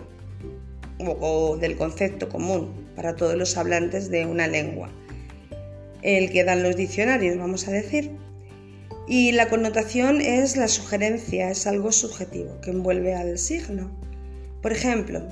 o, 0.98 1.58
del 1.58 1.76
concepto 1.76 2.30
común 2.30 2.88
para 2.96 3.14
todos 3.14 3.34
los 3.34 3.58
hablantes 3.58 4.10
de 4.10 4.24
una 4.24 4.46
lengua, 4.46 4.88
el 6.00 6.30
que 6.32 6.44
dan 6.44 6.62
los 6.62 6.76
diccionarios, 6.76 7.36
vamos 7.36 7.68
a 7.68 7.72
decir. 7.72 8.12
Y 9.06 9.32
la 9.32 9.50
connotación 9.50 10.22
es 10.22 10.56
la 10.56 10.68
sugerencia, 10.68 11.50
es 11.50 11.66
algo 11.66 11.92
subjetivo 11.92 12.58
que 12.62 12.70
envuelve 12.70 13.14
al 13.14 13.38
signo. 13.38 13.90
Por 14.62 14.72
ejemplo, 14.72 15.22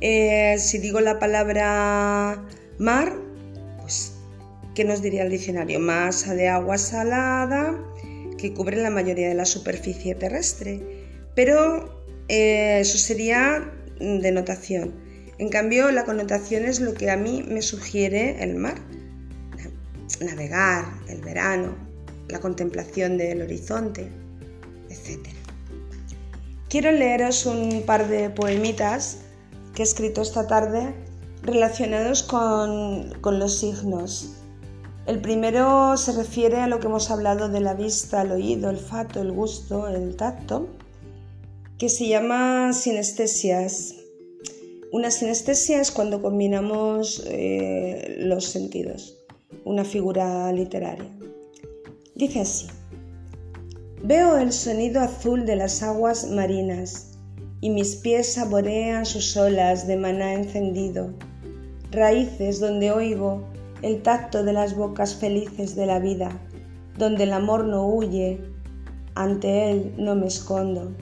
Eh, 0.00 0.56
si 0.58 0.78
digo 0.78 1.00
la 1.00 1.18
palabra 1.18 2.44
mar, 2.78 3.12
pues, 3.80 4.12
¿qué 4.74 4.84
nos 4.84 5.02
diría 5.02 5.24
el 5.24 5.30
diccionario? 5.30 5.80
Masa 5.80 6.34
de 6.34 6.48
agua 6.48 6.78
salada 6.78 7.76
que 8.38 8.54
cubre 8.54 8.76
la 8.76 8.90
mayoría 8.90 9.28
de 9.28 9.34
la 9.34 9.44
superficie 9.44 10.14
terrestre. 10.14 10.80
Pero 11.34 12.02
eh, 12.28 12.78
eso 12.80 12.98
sería 12.98 13.72
denotación. 13.98 14.94
En 15.38 15.50
cambio, 15.50 15.90
la 15.90 16.04
connotación 16.04 16.64
es 16.64 16.80
lo 16.80 16.94
que 16.94 17.10
a 17.10 17.16
mí 17.16 17.44
me 17.46 17.62
sugiere 17.62 18.42
el 18.42 18.56
mar. 18.56 18.76
Navegar, 20.20 20.84
el 21.08 21.20
verano, 21.20 21.76
la 22.28 22.40
contemplación 22.40 23.18
del 23.18 23.42
horizonte, 23.42 24.08
etc. 24.88 25.28
Quiero 26.68 26.90
leeros 26.90 27.46
un 27.46 27.82
par 27.82 28.08
de 28.08 28.30
poemitas 28.30 29.18
que 29.78 29.82
he 29.82 29.86
escrito 29.86 30.22
esta 30.22 30.48
tarde 30.48 30.92
relacionados 31.40 32.24
con, 32.24 33.38
los 33.38 33.60
signos. 33.60 34.32
El 35.06 35.20
primero 35.20 35.96
se 35.96 36.10
refiere 36.14 36.56
a 36.56 36.66
lo 36.66 36.80
que 36.80 36.88
hemos 36.88 37.12
hablado 37.12 37.48
de 37.48 37.60
la 37.60 37.74
vista, 37.74 38.22
el 38.22 38.32
oído, 38.32 38.70
el 38.70 38.78
olfato, 38.78 39.20
el 39.20 39.30
gusto, 39.30 39.86
el 39.86 40.16
tacto, 40.16 40.66
que 41.78 41.88
se 41.88 42.08
llama 42.08 42.72
sinestesias. 42.72 43.94
Una 44.90 45.12
sinestesia 45.12 45.80
es 45.80 45.92
cuando 45.92 46.22
combinamos 46.22 47.22
eh, 47.28 48.16
los 48.18 48.46
sentidos, 48.46 49.16
una 49.64 49.84
figura 49.84 50.50
literaria. 50.50 51.08
Dice 52.16 52.40
así, 52.40 52.66
veo 54.02 54.38
el 54.38 54.50
sonido 54.52 55.00
azul 55.02 55.46
de 55.46 55.54
las 55.54 55.84
aguas 55.84 56.28
marinas 56.28 57.07
y 57.60 57.70
mis 57.70 57.96
pies 57.96 58.34
saborean 58.34 59.04
sus 59.04 59.36
olas 59.36 59.86
de 59.86 59.96
maná 59.96 60.34
encendido, 60.34 61.10
raíces 61.90 62.60
donde 62.60 62.92
oigo 62.92 63.42
el 63.82 64.02
tacto 64.02 64.44
de 64.44 64.52
las 64.52 64.76
bocas 64.76 65.14
felices 65.14 65.74
de 65.74 65.86
la 65.86 65.98
vida, 65.98 66.40
donde 66.96 67.24
el 67.24 67.32
amor 67.32 67.64
no 67.64 67.86
huye, 67.86 68.40
ante 69.14 69.70
él 69.70 69.94
no 69.96 70.14
me 70.14 70.26
escondo. 70.26 70.92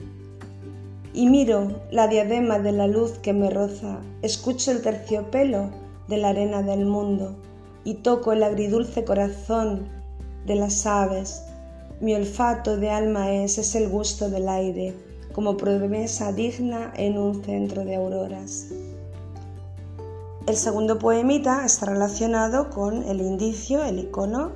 Y 1.13 1.27
miro 1.27 1.81
la 1.91 2.07
diadema 2.07 2.59
de 2.59 2.71
la 2.71 2.87
luz 2.87 3.13
que 3.19 3.33
me 3.33 3.49
roza, 3.49 3.99
escucho 4.21 4.71
el 4.71 4.81
terciopelo 4.81 5.69
de 6.07 6.17
la 6.17 6.29
arena 6.29 6.61
del 6.61 6.85
mundo 6.85 7.35
y 7.83 7.95
toco 7.95 8.33
el 8.33 8.43
agridulce 8.43 9.03
corazón 9.03 9.87
de 10.45 10.55
las 10.55 10.85
aves. 10.85 11.43
Mi 12.01 12.13
olfato 12.13 12.77
de 12.77 12.91
alma 12.91 13.31
es, 13.31 13.57
es 13.57 13.75
el 13.75 13.89
gusto 13.89 14.29
del 14.29 14.47
aire, 14.49 14.93
como 15.37 15.55
promesa 15.55 16.31
digna 16.31 16.91
en 16.95 17.15
un 17.15 17.43
centro 17.43 17.85
de 17.85 17.95
auroras. 17.95 18.69
El 20.47 20.55
segundo 20.55 20.97
poemita 20.97 21.63
está 21.63 21.85
relacionado 21.85 22.71
con 22.71 23.03
el 23.03 23.21
indicio, 23.21 23.83
el 23.83 23.99
icono 23.99 24.53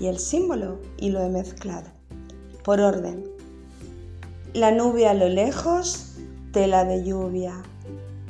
y 0.00 0.08
el 0.08 0.18
símbolo 0.18 0.80
y 0.96 1.10
lo 1.10 1.22
he 1.22 1.28
mezclado. 1.28 1.86
Por 2.64 2.80
orden. 2.80 3.24
La 4.52 4.72
nube 4.72 5.06
a 5.06 5.14
lo 5.14 5.28
lejos, 5.28 6.16
tela 6.50 6.84
de 6.84 7.04
lluvia. 7.04 7.62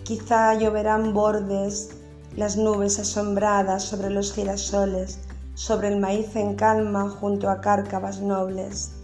Quizá 0.02 0.52
lloverán 0.52 1.14
bordes, 1.14 1.92
las 2.36 2.58
nubes 2.58 2.98
asombradas 2.98 3.84
sobre 3.84 4.10
los 4.10 4.34
girasoles, 4.34 5.20
sobre 5.54 5.88
el 5.88 5.98
maíz 5.98 6.36
en 6.36 6.56
calma 6.56 7.08
junto 7.08 7.48
a 7.48 7.62
cárcavas 7.62 8.20
nobles 8.20 8.95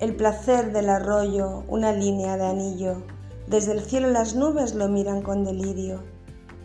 el 0.00 0.16
placer 0.16 0.72
del 0.72 0.88
arroyo, 0.88 1.64
una 1.68 1.92
línea 1.92 2.36
de 2.36 2.46
anillo. 2.46 3.02
Desde 3.46 3.72
el 3.72 3.80
cielo 3.80 4.10
las 4.10 4.34
nubes 4.34 4.74
lo 4.74 4.88
miran 4.88 5.22
con 5.22 5.44
delirio. 5.44 6.02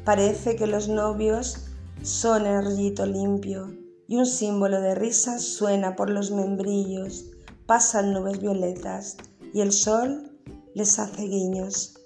Parece 0.04 0.56
que 0.56 0.68
los 0.68 0.88
novios 0.88 1.68
son 2.02 2.46
el 2.46 2.56
arroyito 2.56 3.06
limpio 3.06 3.76
y 4.08 4.16
un 4.16 4.26
símbolo 4.26 4.82
de 4.82 4.96
risa 4.96 5.40
suena 5.40 5.96
por 5.96 6.10
los 6.10 6.32
membrillos. 6.32 7.26
Pasan 7.66 8.14
nubes 8.14 8.40
violetas 8.40 9.18
y 9.54 9.62
el 9.62 9.72
sol 9.72 10.32
les 10.74 10.98
hace 10.98 11.24
guiños. 11.24 11.99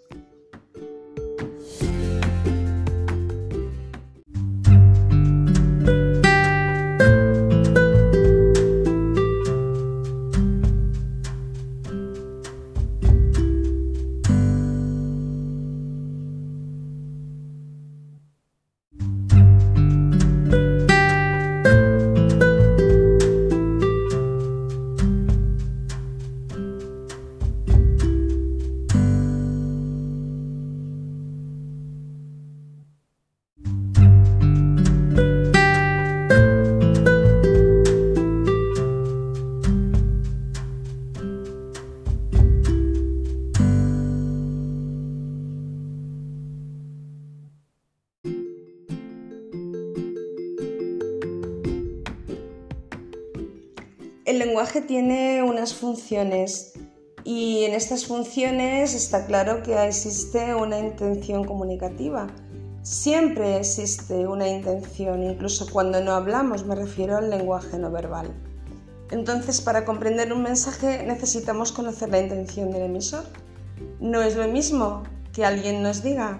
Lenguaje 54.54 54.82
tiene 54.82 55.42
unas 55.42 55.74
funciones 55.74 56.74
y 57.24 57.64
en 57.64 57.74
estas 57.74 58.06
funciones 58.06 58.94
está 58.94 59.26
claro 59.26 59.64
que 59.64 59.84
existe 59.88 60.54
una 60.54 60.78
intención 60.78 61.44
comunicativa. 61.44 62.28
Siempre 62.84 63.58
existe 63.58 64.28
una 64.28 64.48
intención, 64.48 65.24
incluso 65.24 65.66
cuando 65.72 66.04
no 66.04 66.12
hablamos, 66.12 66.68
me 66.68 66.76
refiero 66.76 67.18
al 67.18 67.32
lenguaje 67.32 67.80
no 67.80 67.90
verbal. 67.90 68.32
Entonces, 69.10 69.60
para 69.60 69.86
comprender 69.86 70.32
un 70.32 70.44
mensaje 70.44 71.04
necesitamos 71.04 71.72
conocer 71.72 72.10
la 72.10 72.20
intención 72.20 72.70
del 72.70 72.84
emisor. 72.84 73.24
No 74.00 74.22
es 74.22 74.36
lo 74.36 74.48
mismo 74.48 75.02
que 75.34 75.46
alguien 75.46 75.82
nos 75.82 76.04
diga, 76.04 76.40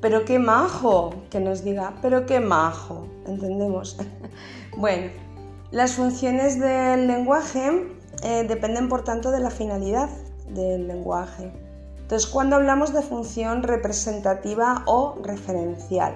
pero 0.00 0.24
qué 0.24 0.40
majo, 0.40 1.14
que 1.30 1.38
nos 1.38 1.62
diga, 1.62 1.94
pero 2.02 2.26
qué 2.26 2.40
majo, 2.40 3.06
¿entendemos? 3.24 3.96
bueno, 4.76 5.27
las 5.70 5.92
funciones 5.92 6.58
del 6.58 7.06
lenguaje 7.06 7.94
eh, 8.22 8.44
dependen, 8.48 8.88
por 8.88 9.04
tanto, 9.04 9.30
de 9.30 9.40
la 9.40 9.50
finalidad 9.50 10.08
del 10.48 10.88
lenguaje. 10.88 11.52
Entonces, 11.98 12.28
cuando 12.28 12.56
hablamos 12.56 12.94
de 12.94 13.02
función 13.02 13.62
representativa 13.62 14.82
o 14.86 15.18
referencial? 15.22 16.14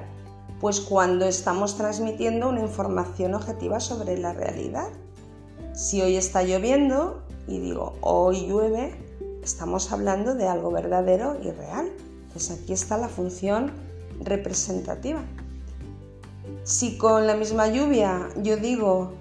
Pues 0.58 0.80
cuando 0.80 1.26
estamos 1.26 1.76
transmitiendo 1.76 2.48
una 2.48 2.60
información 2.60 3.34
objetiva 3.34 3.78
sobre 3.80 4.16
la 4.16 4.32
realidad. 4.32 4.88
Si 5.74 6.00
hoy 6.00 6.16
está 6.16 6.44
lloviendo 6.44 7.22
y 7.46 7.58
digo 7.58 7.94
hoy 8.00 8.46
llueve, 8.46 8.94
estamos 9.42 9.92
hablando 9.92 10.34
de 10.34 10.46
algo 10.48 10.70
verdadero 10.70 11.36
y 11.42 11.50
real. 11.50 11.90
Entonces 12.26 12.58
aquí 12.62 12.72
está 12.72 12.96
la 12.96 13.08
función 13.08 13.72
representativa. 14.20 15.20
Si 16.62 16.96
con 16.96 17.26
la 17.26 17.34
misma 17.34 17.66
lluvia 17.66 18.28
yo 18.36 18.56
digo 18.56 19.12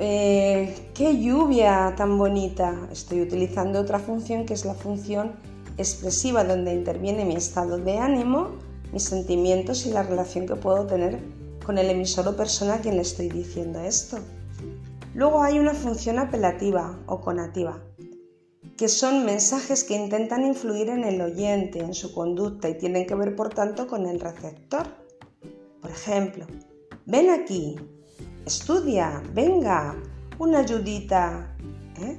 eh, 0.00 0.74
¡Qué 0.94 1.20
lluvia 1.20 1.94
tan 1.96 2.18
bonita! 2.18 2.88
Estoy 2.92 3.20
utilizando 3.22 3.80
otra 3.80 3.98
función 3.98 4.46
que 4.46 4.54
es 4.54 4.64
la 4.64 4.74
función 4.74 5.32
expresiva 5.76 6.44
donde 6.44 6.72
interviene 6.72 7.24
mi 7.24 7.36
estado 7.36 7.78
de 7.78 7.98
ánimo, 7.98 8.50
mis 8.92 9.04
sentimientos 9.04 9.86
y 9.86 9.90
la 9.90 10.02
relación 10.02 10.46
que 10.46 10.56
puedo 10.56 10.86
tener 10.86 11.18
con 11.64 11.78
el 11.78 11.90
emisor 11.90 12.28
o 12.28 12.36
persona 12.36 12.74
a 12.74 12.80
quien 12.80 12.96
le 12.96 13.02
estoy 13.02 13.28
diciendo 13.28 13.80
esto. 13.80 14.18
Luego 15.14 15.42
hay 15.42 15.58
una 15.58 15.74
función 15.74 16.18
apelativa 16.18 16.98
o 17.06 17.20
conativa, 17.20 17.82
que 18.76 18.88
son 18.88 19.24
mensajes 19.24 19.82
que 19.82 19.96
intentan 19.96 20.46
influir 20.46 20.90
en 20.90 21.02
el 21.02 21.20
oyente, 21.20 21.80
en 21.80 21.92
su 21.92 22.14
conducta 22.14 22.68
y 22.68 22.78
tienen 22.78 23.04
que 23.04 23.16
ver 23.16 23.34
por 23.34 23.52
tanto 23.52 23.88
con 23.88 24.06
el 24.06 24.20
receptor. 24.20 24.86
Por 25.80 25.90
ejemplo, 25.90 26.46
ven 27.04 27.30
aquí, 27.30 27.76
estudia, 28.48 29.22
venga, 29.34 29.94
una 30.38 30.60
ayudita. 30.60 31.54
¿eh? 32.00 32.18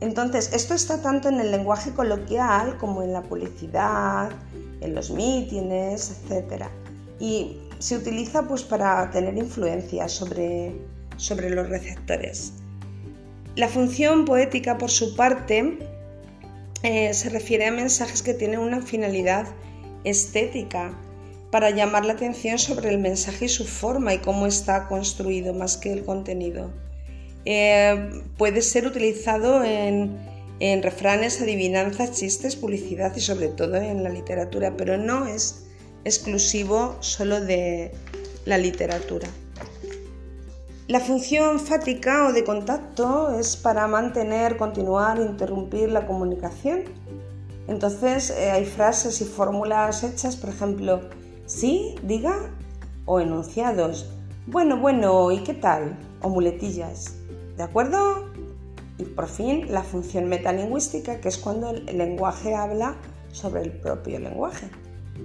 Entonces, 0.00 0.50
esto 0.52 0.74
está 0.74 1.02
tanto 1.02 1.28
en 1.28 1.40
el 1.40 1.50
lenguaje 1.50 1.92
coloquial 1.92 2.78
como 2.78 3.02
en 3.02 3.12
la 3.12 3.22
publicidad, 3.22 4.30
en 4.80 4.94
los 4.94 5.10
mítines, 5.10 6.22
etc. 6.30 6.64
Y 7.20 7.58
se 7.78 7.96
utiliza 7.96 8.46
pues, 8.46 8.62
para 8.62 9.10
tener 9.10 9.36
influencia 9.36 10.08
sobre, 10.08 10.74
sobre 11.16 11.50
los 11.50 11.68
receptores. 11.68 12.52
La 13.56 13.68
función 13.68 14.24
poética, 14.24 14.76
por 14.76 14.90
su 14.90 15.16
parte, 15.16 15.78
eh, 16.82 17.14
se 17.14 17.30
refiere 17.30 17.66
a 17.66 17.72
mensajes 17.72 18.22
que 18.22 18.34
tienen 18.34 18.60
una 18.60 18.82
finalidad 18.82 19.46
estética 20.04 20.94
para 21.56 21.70
llamar 21.70 22.04
la 22.04 22.12
atención 22.12 22.58
sobre 22.58 22.90
el 22.90 22.98
mensaje 22.98 23.46
y 23.46 23.48
su 23.48 23.64
forma 23.64 24.12
y 24.12 24.18
cómo 24.18 24.46
está 24.46 24.88
construido 24.88 25.54
más 25.54 25.78
que 25.78 25.90
el 25.90 26.04
contenido. 26.04 26.70
Eh, 27.46 28.10
puede 28.36 28.60
ser 28.60 28.86
utilizado 28.86 29.64
en, 29.64 30.18
refranes, 30.82 31.40
adivinanzas, 31.40 32.12
chistes, 32.12 32.56
publicidad 32.56 33.16
y 33.16 33.20
sobre 33.20 33.48
todo 33.48 33.76
en 33.76 34.04
la 34.04 34.10
literatura, 34.10 34.76
pero 34.76 34.98
no 34.98 35.26
es 35.26 35.64
exclusivo 36.04 36.98
solo 37.00 37.40
de 37.40 37.90
la 38.44 38.58
literatura. 38.58 39.26
La 40.88 41.00
función 41.00 41.58
fática 41.58 42.26
o 42.28 42.34
de 42.34 42.44
contacto 42.44 43.34
es 43.40 43.56
para 43.56 43.86
mantener, 43.86 44.58
continuar, 44.58 45.18
interrumpir 45.20 45.88
la 45.88 46.06
comunicación. 46.06 46.84
Entonces 47.66 48.28
eh, 48.28 48.50
hay 48.50 48.66
frases 48.66 49.22
y 49.22 49.24
fórmulas 49.24 50.04
hechas, 50.04 50.36
por 50.36 50.50
ejemplo, 50.50 51.00
sí, 51.46 51.94
diga, 52.02 52.50
o 53.04 53.20
enunciados. 53.20 54.10
Bueno, 54.46 54.78
bueno, 54.78 55.32
¿y 55.32 55.38
qué 55.38 55.54
tal? 55.54 55.98
O 56.22 56.28
muletillas. 56.28 57.16
¿De 57.56 57.62
acuerdo? 57.62 58.26
Y 58.98 59.04
por 59.04 59.28
fin 59.28 59.72
la 59.72 59.82
función 59.82 60.28
metalingüística, 60.28 61.20
que 61.20 61.28
es 61.28 61.38
cuando 61.38 61.70
el 61.70 61.98
lenguaje 61.98 62.54
habla 62.54 62.96
sobre 63.32 63.62
el 63.62 63.72
propio 63.72 64.18
lenguaje. 64.18 64.68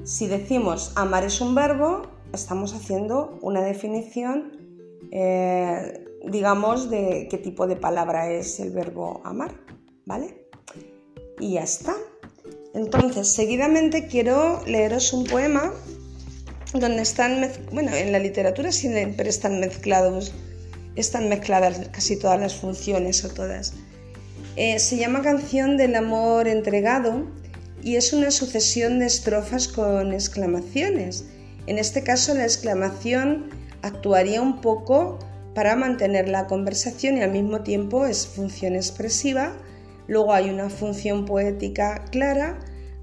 Si 0.04 0.28
decimos 0.28 0.94
amar 0.96 1.24
es 1.24 1.42
un 1.42 1.54
verbo, 1.54 2.04
estamos 2.34 2.74
haciendo 2.74 3.38
una 3.42 3.62
definición 3.62 4.62
eh, 5.12 6.06
digamos, 6.26 6.90
de 6.90 7.28
qué 7.30 7.38
tipo 7.38 7.68
de 7.68 7.76
palabra 7.76 8.32
es 8.32 8.60
el 8.60 8.72
verbo 8.72 9.22
amar, 9.26 9.52
¿vale? 10.06 10.48
Y 11.40 11.54
ya 11.54 11.64
está. 11.64 11.96
Entonces, 12.74 13.34
seguidamente 13.34 14.08
quiero 14.08 14.62
leeros 14.66 15.12
un 15.14 15.26
poema 15.26 15.74
donde 16.74 17.02
están, 17.02 17.50
bueno, 17.72 17.94
en 17.94 18.12
la 18.12 18.20
literatura 18.20 18.72
siempre 18.72 19.30
están 19.30 19.60
mezclados, 19.60 20.34
están 20.96 21.28
mezcladas 21.30 21.90
casi 21.92 22.18
todas 22.18 22.40
las 22.40 22.56
funciones 22.56 23.26
o 23.26 23.30
todas. 23.30 23.74
Eh, 24.56 24.80
se 24.80 24.98
llama 24.98 25.22
Canción 25.22 25.78
del 25.78 25.96
Amor 25.96 26.48
Entregado 26.48 27.28
y 27.82 27.96
es 27.96 28.14
una 28.14 28.32
sucesión 28.32 29.00
de 29.00 29.06
estrofas 29.08 29.68
con 29.68 30.14
exclamaciones. 30.14 31.26
En 31.68 31.78
este 31.78 32.04
caso, 32.04 32.34
la 32.34 32.44
exclamación 32.44 33.50
actuaría 33.82 34.42
un 34.42 34.62
poco 34.62 35.20
para 35.54 35.76
mantener 35.76 36.30
la 36.30 36.48
conversación 36.48 37.18
y 37.18 37.22
al 37.22 37.32
mismo 37.32 37.62
tiempo 37.62 38.06
es 38.06 38.28
función 38.28 38.76
expresiva. 38.76 39.58
Luego 40.08 40.34
hay 40.34 40.50
una 40.50 40.70
función 40.70 41.26
poética 41.26 42.06
clara, 42.12 42.60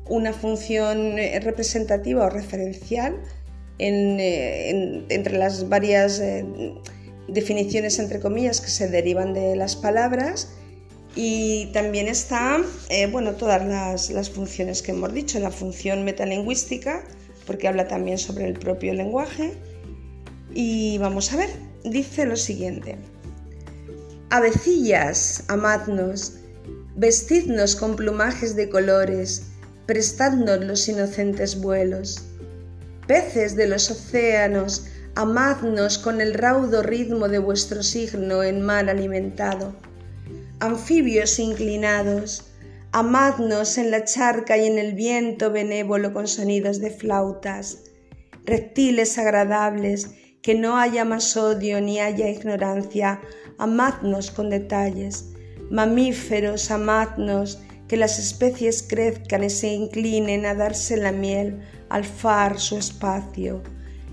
una 0.06 0.32
función 0.32 1.18
eh, 1.18 1.38
representativa 1.40 2.24
o 2.24 2.30
referencial 2.30 3.16
eh, 3.78 5.04
entre 5.08 5.38
las 5.38 5.68
varias 5.68 6.20
eh, 6.20 6.44
definiciones 7.28 7.98
entre 7.98 8.20
comillas 8.20 8.60
que 8.60 8.70
se 8.70 8.88
derivan 8.88 9.34
de 9.34 9.54
las 9.56 9.76
palabras 9.76 10.48
y 11.14 11.66
también 11.72 12.08
está 12.08 12.60
bueno, 13.10 13.34
todas 13.34 13.66
las, 13.66 14.10
las 14.10 14.30
funciones 14.30 14.82
que 14.82 14.92
hemos 14.92 15.12
dicho, 15.12 15.40
la 15.40 15.50
función 15.50 16.04
metalingüística, 16.04 17.02
porque 17.46 17.66
habla 17.66 17.88
también 17.88 18.18
sobre 18.18 18.46
el 18.46 18.54
propio 18.54 18.94
lenguaje, 18.94 19.54
y 20.54 20.98
vamos 20.98 21.32
a 21.32 21.36
ver, 21.36 21.50
dice 21.84 22.26
lo 22.26 22.36
siguiente. 22.36 22.96
Avecillas, 24.30 25.44
amadnos, 25.48 26.34
vestidnos 26.96 27.76
con 27.76 27.96
plumajes 27.96 28.56
de 28.56 28.68
colores, 28.68 29.44
prestadnos 29.86 30.64
los 30.64 30.88
inocentes 30.88 31.60
vuelos. 31.60 32.27
Peces 33.08 33.56
de 33.56 33.66
los 33.66 33.90
océanos, 33.90 34.84
amadnos 35.14 35.96
con 35.96 36.20
el 36.20 36.34
raudo 36.34 36.82
ritmo 36.82 37.28
de 37.28 37.38
vuestro 37.38 37.82
signo 37.82 38.42
en 38.42 38.60
mar 38.60 38.90
alimentado. 38.90 39.74
Anfibios 40.60 41.38
inclinados, 41.38 42.52
amadnos 42.92 43.78
en 43.78 43.90
la 43.90 44.04
charca 44.04 44.58
y 44.58 44.66
en 44.66 44.76
el 44.76 44.92
viento 44.92 45.50
benévolo 45.50 46.12
con 46.12 46.28
sonidos 46.28 46.80
de 46.80 46.90
flautas. 46.90 47.78
Reptiles 48.44 49.16
agradables, 49.16 50.10
que 50.42 50.54
no 50.54 50.76
haya 50.76 51.06
más 51.06 51.34
odio 51.38 51.80
ni 51.80 52.00
haya 52.00 52.28
ignorancia, 52.28 53.22
amadnos 53.56 54.30
con 54.30 54.50
detalles. 54.50 55.30
Mamíferos, 55.70 56.70
amadnos, 56.70 57.58
que 57.88 57.96
las 57.96 58.18
especies 58.18 58.84
crezcan 58.86 59.44
y 59.44 59.50
se 59.50 59.72
inclinen 59.72 60.46
a 60.46 60.54
darse 60.54 60.96
la 60.96 61.10
miel, 61.12 61.60
al 61.88 62.04
far 62.04 62.60
su 62.60 62.76
espacio. 62.76 63.62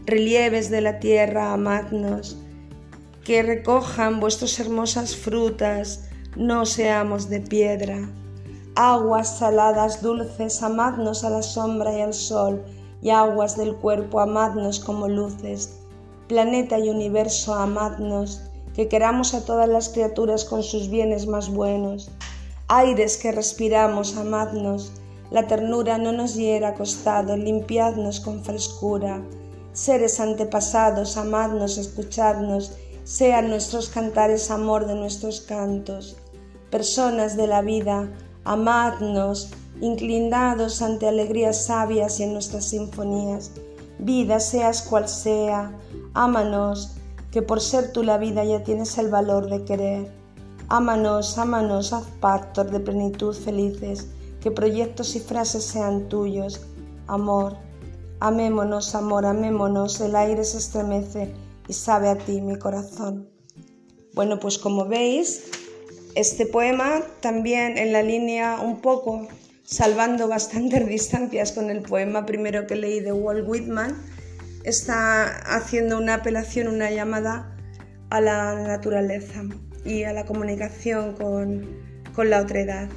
Relieves 0.05 0.69
de 0.69 0.81
la 0.81 0.99
tierra, 0.99 1.53
amadnos, 1.53 2.37
que 3.23 3.43
recojan 3.43 4.19
vuestras 4.19 4.59
hermosas 4.59 5.15
frutas, 5.15 6.09
no 6.35 6.65
seamos 6.65 7.29
de 7.29 7.41
piedra. 7.41 8.09
Aguas 8.75 9.39
saladas, 9.39 10.01
dulces, 10.01 10.63
amadnos 10.63 11.23
a 11.23 11.29
la 11.29 11.41
sombra 11.41 11.97
y 11.97 12.01
al 12.01 12.13
sol, 12.13 12.63
y 13.01 13.09
aguas 13.09 13.57
del 13.57 13.75
cuerpo, 13.75 14.19
amadnos 14.19 14.79
como 14.79 15.07
luces 15.07 15.81
planeta 16.27 16.79
y 16.79 16.89
universo, 16.89 17.53
amadnos, 17.53 18.41
que 18.73 18.87
queramos 18.87 19.33
a 19.33 19.45
todas 19.45 19.69
las 19.69 19.89
criaturas 19.89 20.43
con 20.43 20.63
sus 20.63 20.89
bienes 20.89 21.27
más 21.27 21.49
buenos. 21.49 22.09
Aires 22.67 23.17
que 23.17 23.31
respiramos, 23.31 24.17
amadnos, 24.17 24.91
la 25.29 25.45
ternura 25.45 25.99
no 25.99 26.11
nos 26.11 26.33
hiera 26.33 26.69
acostado, 26.69 27.37
limpiadnos 27.37 28.19
con 28.19 28.43
frescura. 28.43 29.21
Seres 29.73 30.19
antepasados, 30.19 31.17
amadnos, 31.17 31.77
escuchadnos, 31.77 32.71
sean 33.03 33.49
nuestros 33.49 33.89
cantares 33.89 34.49
amor 34.49 34.87
de 34.87 34.95
nuestros 34.95 35.41
cantos. 35.41 36.17
Personas 36.71 37.37
de 37.37 37.45
la 37.45 37.61
vida, 37.61 38.09
amadnos, 38.45 39.51
inclinados 39.79 40.81
ante 40.81 41.07
alegrías 41.07 41.65
sabias 41.65 42.19
y 42.19 42.23
en 42.23 42.33
nuestras 42.33 42.65
sinfonías. 42.65 43.51
Vida 43.99 44.39
seas 44.39 44.81
cual 44.81 45.07
sea, 45.07 45.71
Ámanos, 46.15 46.95
que 47.29 47.41
por 47.41 47.61
ser 47.61 47.91
tú 47.91 48.01
la 48.01 48.17
vida 48.17 48.43
ya 48.43 48.63
tienes 48.63 48.97
el 48.97 49.09
valor 49.09 49.49
de 49.49 49.65
querer. 49.65 50.24
Ámanos, 50.69 51.37
ámanos, 51.37 51.93
haz 51.93 52.05
pactos 52.19 52.71
de 52.71 52.79
plenitud 52.79 53.35
felices, 53.35 54.07
que 54.41 54.49
proyectos 54.49 55.15
y 55.15 55.19
frases 55.19 55.63
sean 55.63 56.09
tuyos. 56.09 56.59
Amor, 57.05 57.55
amémonos, 58.19 58.95
amor, 58.95 59.27
amémonos, 59.27 60.01
el 60.01 60.15
aire 60.15 60.43
se 60.43 60.57
estremece 60.57 61.31
y 61.67 61.73
sabe 61.73 62.09
a 62.09 62.17
ti 62.17 62.41
mi 62.41 62.57
corazón. 62.57 63.29
Bueno, 64.15 64.39
pues 64.39 64.57
como 64.57 64.87
veis, 64.87 65.51
este 66.15 66.47
poema 66.47 67.03
también 67.19 67.77
en 67.77 67.93
la 67.93 68.01
línea 68.01 68.59
un 68.59 68.81
poco, 68.81 69.27
salvando 69.63 70.27
bastantes 70.27 70.87
distancias 70.87 71.51
con 71.51 71.69
el 71.69 71.83
poema 71.83 72.25
primero 72.25 72.65
que 72.65 72.75
leí 72.75 73.01
de 73.01 73.13
Walt 73.13 73.47
Whitman, 73.47 73.95
está 74.63 75.25
haciendo 75.55 75.99
una 75.99 76.15
apelación, 76.15 76.69
una 76.69 76.89
llamada 76.89 77.55
a 78.09 78.19
la 78.19 78.55
naturaleza 78.55 79.43
y 79.85 80.03
a 80.03 80.13
la 80.13 80.25
comunicación 80.25 81.13
con, 81.13 81.65
con 82.13 82.29
la 82.29 82.41
otredad. 82.41 82.89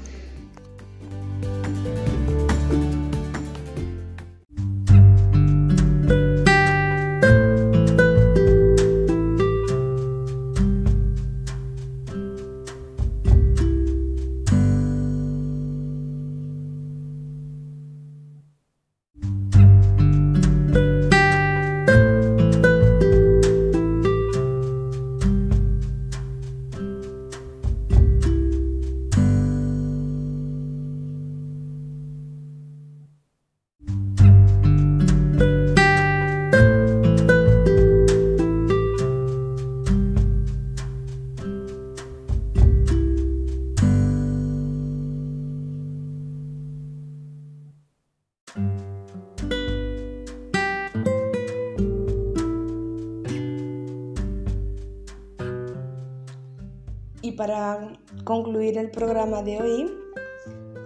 Para 57.38 57.92
concluir 58.24 58.78
el 58.78 58.90
programa 58.90 59.44
de 59.44 59.62
hoy, 59.62 59.90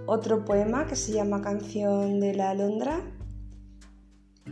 otro 0.04 0.44
poema 0.44 0.86
que 0.86 0.96
se 0.96 1.12
llama 1.12 1.40
Canción 1.40 2.20
de 2.20 2.34
la 2.34 2.50
Alondra, 2.50 3.00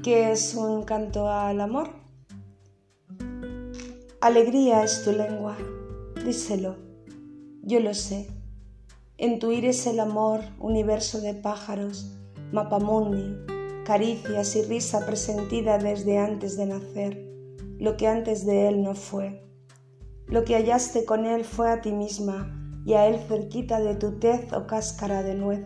que 0.03 0.33
es 0.33 0.55
un 0.55 0.85
canto 0.85 1.29
al 1.29 1.61
amor. 1.61 1.91
Alegría 4.23 4.83
es 4.83 5.05
tu 5.05 5.13
lengua, 5.13 5.59
díselo, 6.25 6.77
yo 7.63 7.81
lo 7.81 7.93
sé. 7.93 8.29
En 9.19 9.39
tu 9.39 9.51
es 9.51 9.87
el 9.87 10.01
amor, 10.01 10.41
universo 10.59 11.21
de 11.21 11.35
pájaros, 11.35 12.17
mapamundi, 12.51 13.37
caricias 13.85 14.57
y 14.57 14.63
risa 14.63 15.05
presentida 15.05 15.77
desde 15.77 16.17
antes 16.17 16.57
de 16.57 16.65
nacer, 16.65 17.31
lo 17.79 17.99
que 17.99 18.07
antes 18.07 18.47
de 18.47 18.69
él 18.69 18.83
no 18.83 18.95
fue. 18.95 19.50
Lo 20.31 20.45
que 20.45 20.55
hallaste 20.55 21.05
con 21.05 21.27
él 21.27 21.45
fue 21.45 21.71
a 21.71 21.81
ti 21.81 21.91
misma 21.91 22.57
y 22.85 22.95
a 22.95 23.09
él 23.09 23.19
cerquita 23.27 23.81
de 23.81 23.97
tu 23.97 24.13
tez 24.13 24.53
o 24.53 24.67
cáscara 24.67 25.25
de 25.25 25.35
nuez. 25.35 25.65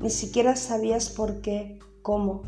Ni 0.00 0.10
siquiera 0.10 0.56
sabías 0.56 1.08
por 1.08 1.40
qué, 1.40 1.78
cómo, 2.02 2.42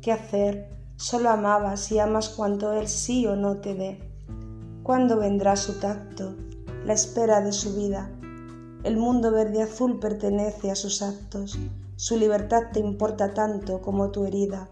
qué 0.00 0.12
hacer, 0.12 0.70
solo 0.96 1.30
amabas 1.30 1.90
y 1.90 1.98
amas 1.98 2.28
cuanto 2.28 2.72
él 2.74 2.86
sí 2.86 3.26
o 3.26 3.34
no 3.34 3.56
te 3.56 3.74
dé. 3.74 3.98
¿Cuándo 4.84 5.18
vendrá 5.18 5.56
su 5.56 5.80
tacto, 5.80 6.36
la 6.86 6.92
espera 6.92 7.40
de 7.40 7.52
su 7.52 7.74
vida? 7.74 8.08
El 8.84 8.96
mundo 8.96 9.32
verde 9.32 9.62
azul 9.62 9.98
pertenece 9.98 10.70
a 10.70 10.76
sus 10.76 11.02
actos, 11.02 11.58
su 11.96 12.16
libertad 12.16 12.70
te 12.72 12.78
importa 12.78 13.34
tanto 13.34 13.82
como 13.82 14.10
tu 14.10 14.26
herida. 14.26 14.70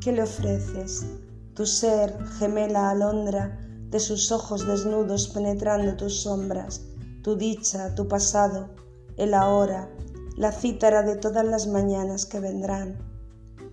¿Qué 0.00 0.10
le 0.10 0.22
ofreces? 0.22 1.06
Tu 1.54 1.64
ser, 1.64 2.18
gemela 2.38 2.90
alondra, 2.90 3.67
de 3.90 4.00
sus 4.00 4.30
ojos 4.32 4.66
desnudos 4.66 5.28
penetrando 5.28 5.96
tus 5.96 6.22
sombras, 6.22 6.82
tu 7.22 7.36
dicha, 7.36 7.94
tu 7.94 8.06
pasado, 8.08 8.68
el 9.16 9.34
ahora, 9.34 9.90
la 10.36 10.52
cítara 10.52 11.02
de 11.02 11.16
todas 11.16 11.44
las 11.44 11.66
mañanas 11.66 12.26
que 12.26 12.40
vendrán. 12.40 12.98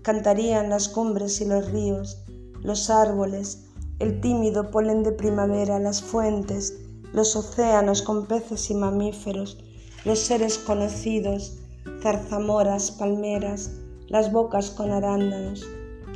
Cantarían 0.01 0.69
las 0.69 0.87
cumbres 0.87 1.41
y 1.41 1.45
los 1.45 1.71
ríos, 1.71 2.23
los 2.61 2.89
árboles, 2.89 3.65
el 3.99 4.19
tímido 4.21 4.71
polen 4.71 5.03
de 5.03 5.11
primavera, 5.11 5.79
las 5.79 6.01
fuentes, 6.01 6.75
los 7.13 7.35
océanos 7.35 8.01
con 8.01 8.25
peces 8.25 8.69
y 8.69 8.75
mamíferos, 8.75 9.57
los 10.03 10.19
seres 10.19 10.57
conocidos, 10.57 11.57
zarzamoras, 12.01 12.91
palmeras, 12.91 13.71
las 14.07 14.31
bocas 14.31 14.71
con 14.71 14.91
arándanos. 14.91 15.65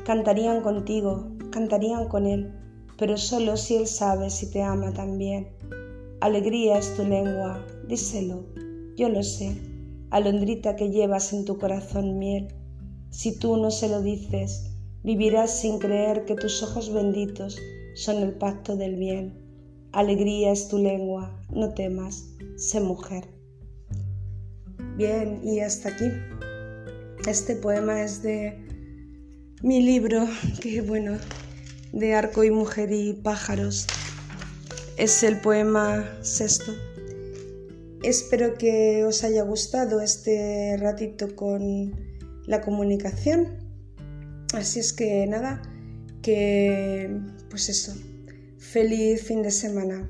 Cantarían 0.06 0.62
contigo, 0.62 1.30
cantarían 1.52 2.08
con 2.08 2.26
él, 2.26 2.59
pero 3.00 3.18
solo 3.18 3.56
si 3.56 3.78
él 3.78 3.88
sabe 3.88 4.30
si 4.30 4.52
te 4.52 4.62
ama 4.62 4.94
también. 4.94 5.48
Alegría 6.20 6.78
es 6.78 6.94
tu 6.98 7.06
lengua, 7.06 7.66
díselo, 7.88 8.46
yo 8.98 9.08
lo 9.08 9.24
sé, 9.24 9.56
alondrita 10.10 10.76
que 10.76 10.90
llevas 10.90 11.32
en 11.32 11.46
tu 11.46 11.58
corazón 11.58 12.20
miel. 12.20 12.50
Si 13.10 13.40
tú 13.40 13.56
no 13.56 13.72
se 13.72 13.88
lo 13.88 14.02
dices, 14.02 14.72
vivirás 15.04 15.62
sin 15.62 15.80
creer 15.80 16.26
que 16.26 16.36
tus 16.36 16.62
ojos 16.62 16.92
benditos 16.92 17.58
son 17.96 18.18
el 18.18 18.34
pacto 18.34 18.76
del 18.76 18.98
bien. 18.98 19.34
Alegría 19.94 20.52
es 20.52 20.68
tu 20.68 20.78
lengua, 20.78 21.42
no 21.52 21.74
temas, 21.74 22.36
sé 22.58 22.82
mujer. 22.82 23.24
Bien, 24.98 25.40
y 25.42 25.62
hasta 25.62 25.90
aquí. 25.90 26.12
Este 27.26 27.56
poema 27.56 28.04
es 28.04 28.22
de 28.22 28.58
mi 29.64 29.82
libro, 29.82 30.28
que 30.62 30.82
bueno, 30.82 31.18
de 31.92 32.14
Arco 32.14 32.44
y 32.44 32.52
Mujer 32.52 32.92
y 32.92 33.14
Pájaros. 33.14 33.88
Es 34.98 35.24
el 35.24 35.40
poema 35.40 36.18
sexto. 36.22 36.74
Espero 38.04 38.56
que 38.56 39.04
os 39.06 39.24
haya 39.24 39.44
gustado 39.44 40.02
este 40.02 40.78
ratito 40.78 41.36
con 41.36 41.94
la 42.46 42.62
comunicación. 42.62 43.58
Así 44.54 44.80
es 44.80 44.94
que 44.94 45.26
nada, 45.28 45.62
que 46.22 47.10
pues 47.50 47.70
eso, 47.70 47.94
feliz 48.58 49.24
fin 49.24 49.42
de 49.44 49.52
semana. 49.52 50.10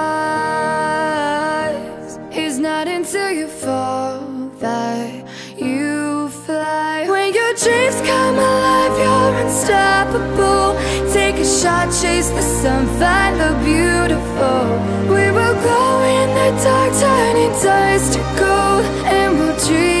Take 11.61 11.69
a 11.69 11.73
shot, 11.73 12.01
chase 12.01 12.29
the 12.29 12.41
sun, 12.41 12.87
find 12.99 13.39
the 13.39 13.53
beautiful. 13.63 15.13
We 15.13 15.29
will 15.29 15.55
glow 15.61 16.01
in 16.03 16.29
the 16.33 16.63
dark, 16.63 16.91
turning 16.99 17.51
dust 17.61 18.13
to 18.13 18.19
gold, 18.39 18.85
and 19.05 19.37
we'll 19.37 19.57
dream 19.67 20.00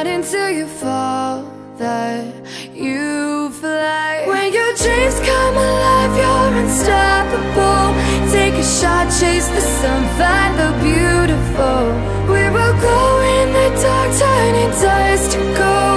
Not 0.00 0.06
until 0.06 0.50
you 0.50 0.66
fall 0.66 1.44
that 1.76 2.24
you 2.72 3.50
fly. 3.50 4.24
When 4.26 4.50
your 4.50 4.72
dreams 4.72 5.20
come 5.28 5.54
alive, 5.54 6.12
you're 6.20 6.52
unstoppable. 6.62 7.92
Take 8.32 8.54
a 8.54 8.64
shot, 8.64 9.08
chase 9.20 9.48
the 9.48 9.60
sun, 9.60 10.02
find 10.16 10.52
the 10.58 10.70
beautiful. 10.80 11.80
We 12.32 12.48
will 12.48 12.76
go 12.80 13.00
in 13.36 13.52
the 13.52 13.68
dark, 13.82 14.10
turning 14.18 14.70
dust 14.80 15.32
to 15.32 15.38
gold. 15.58 15.89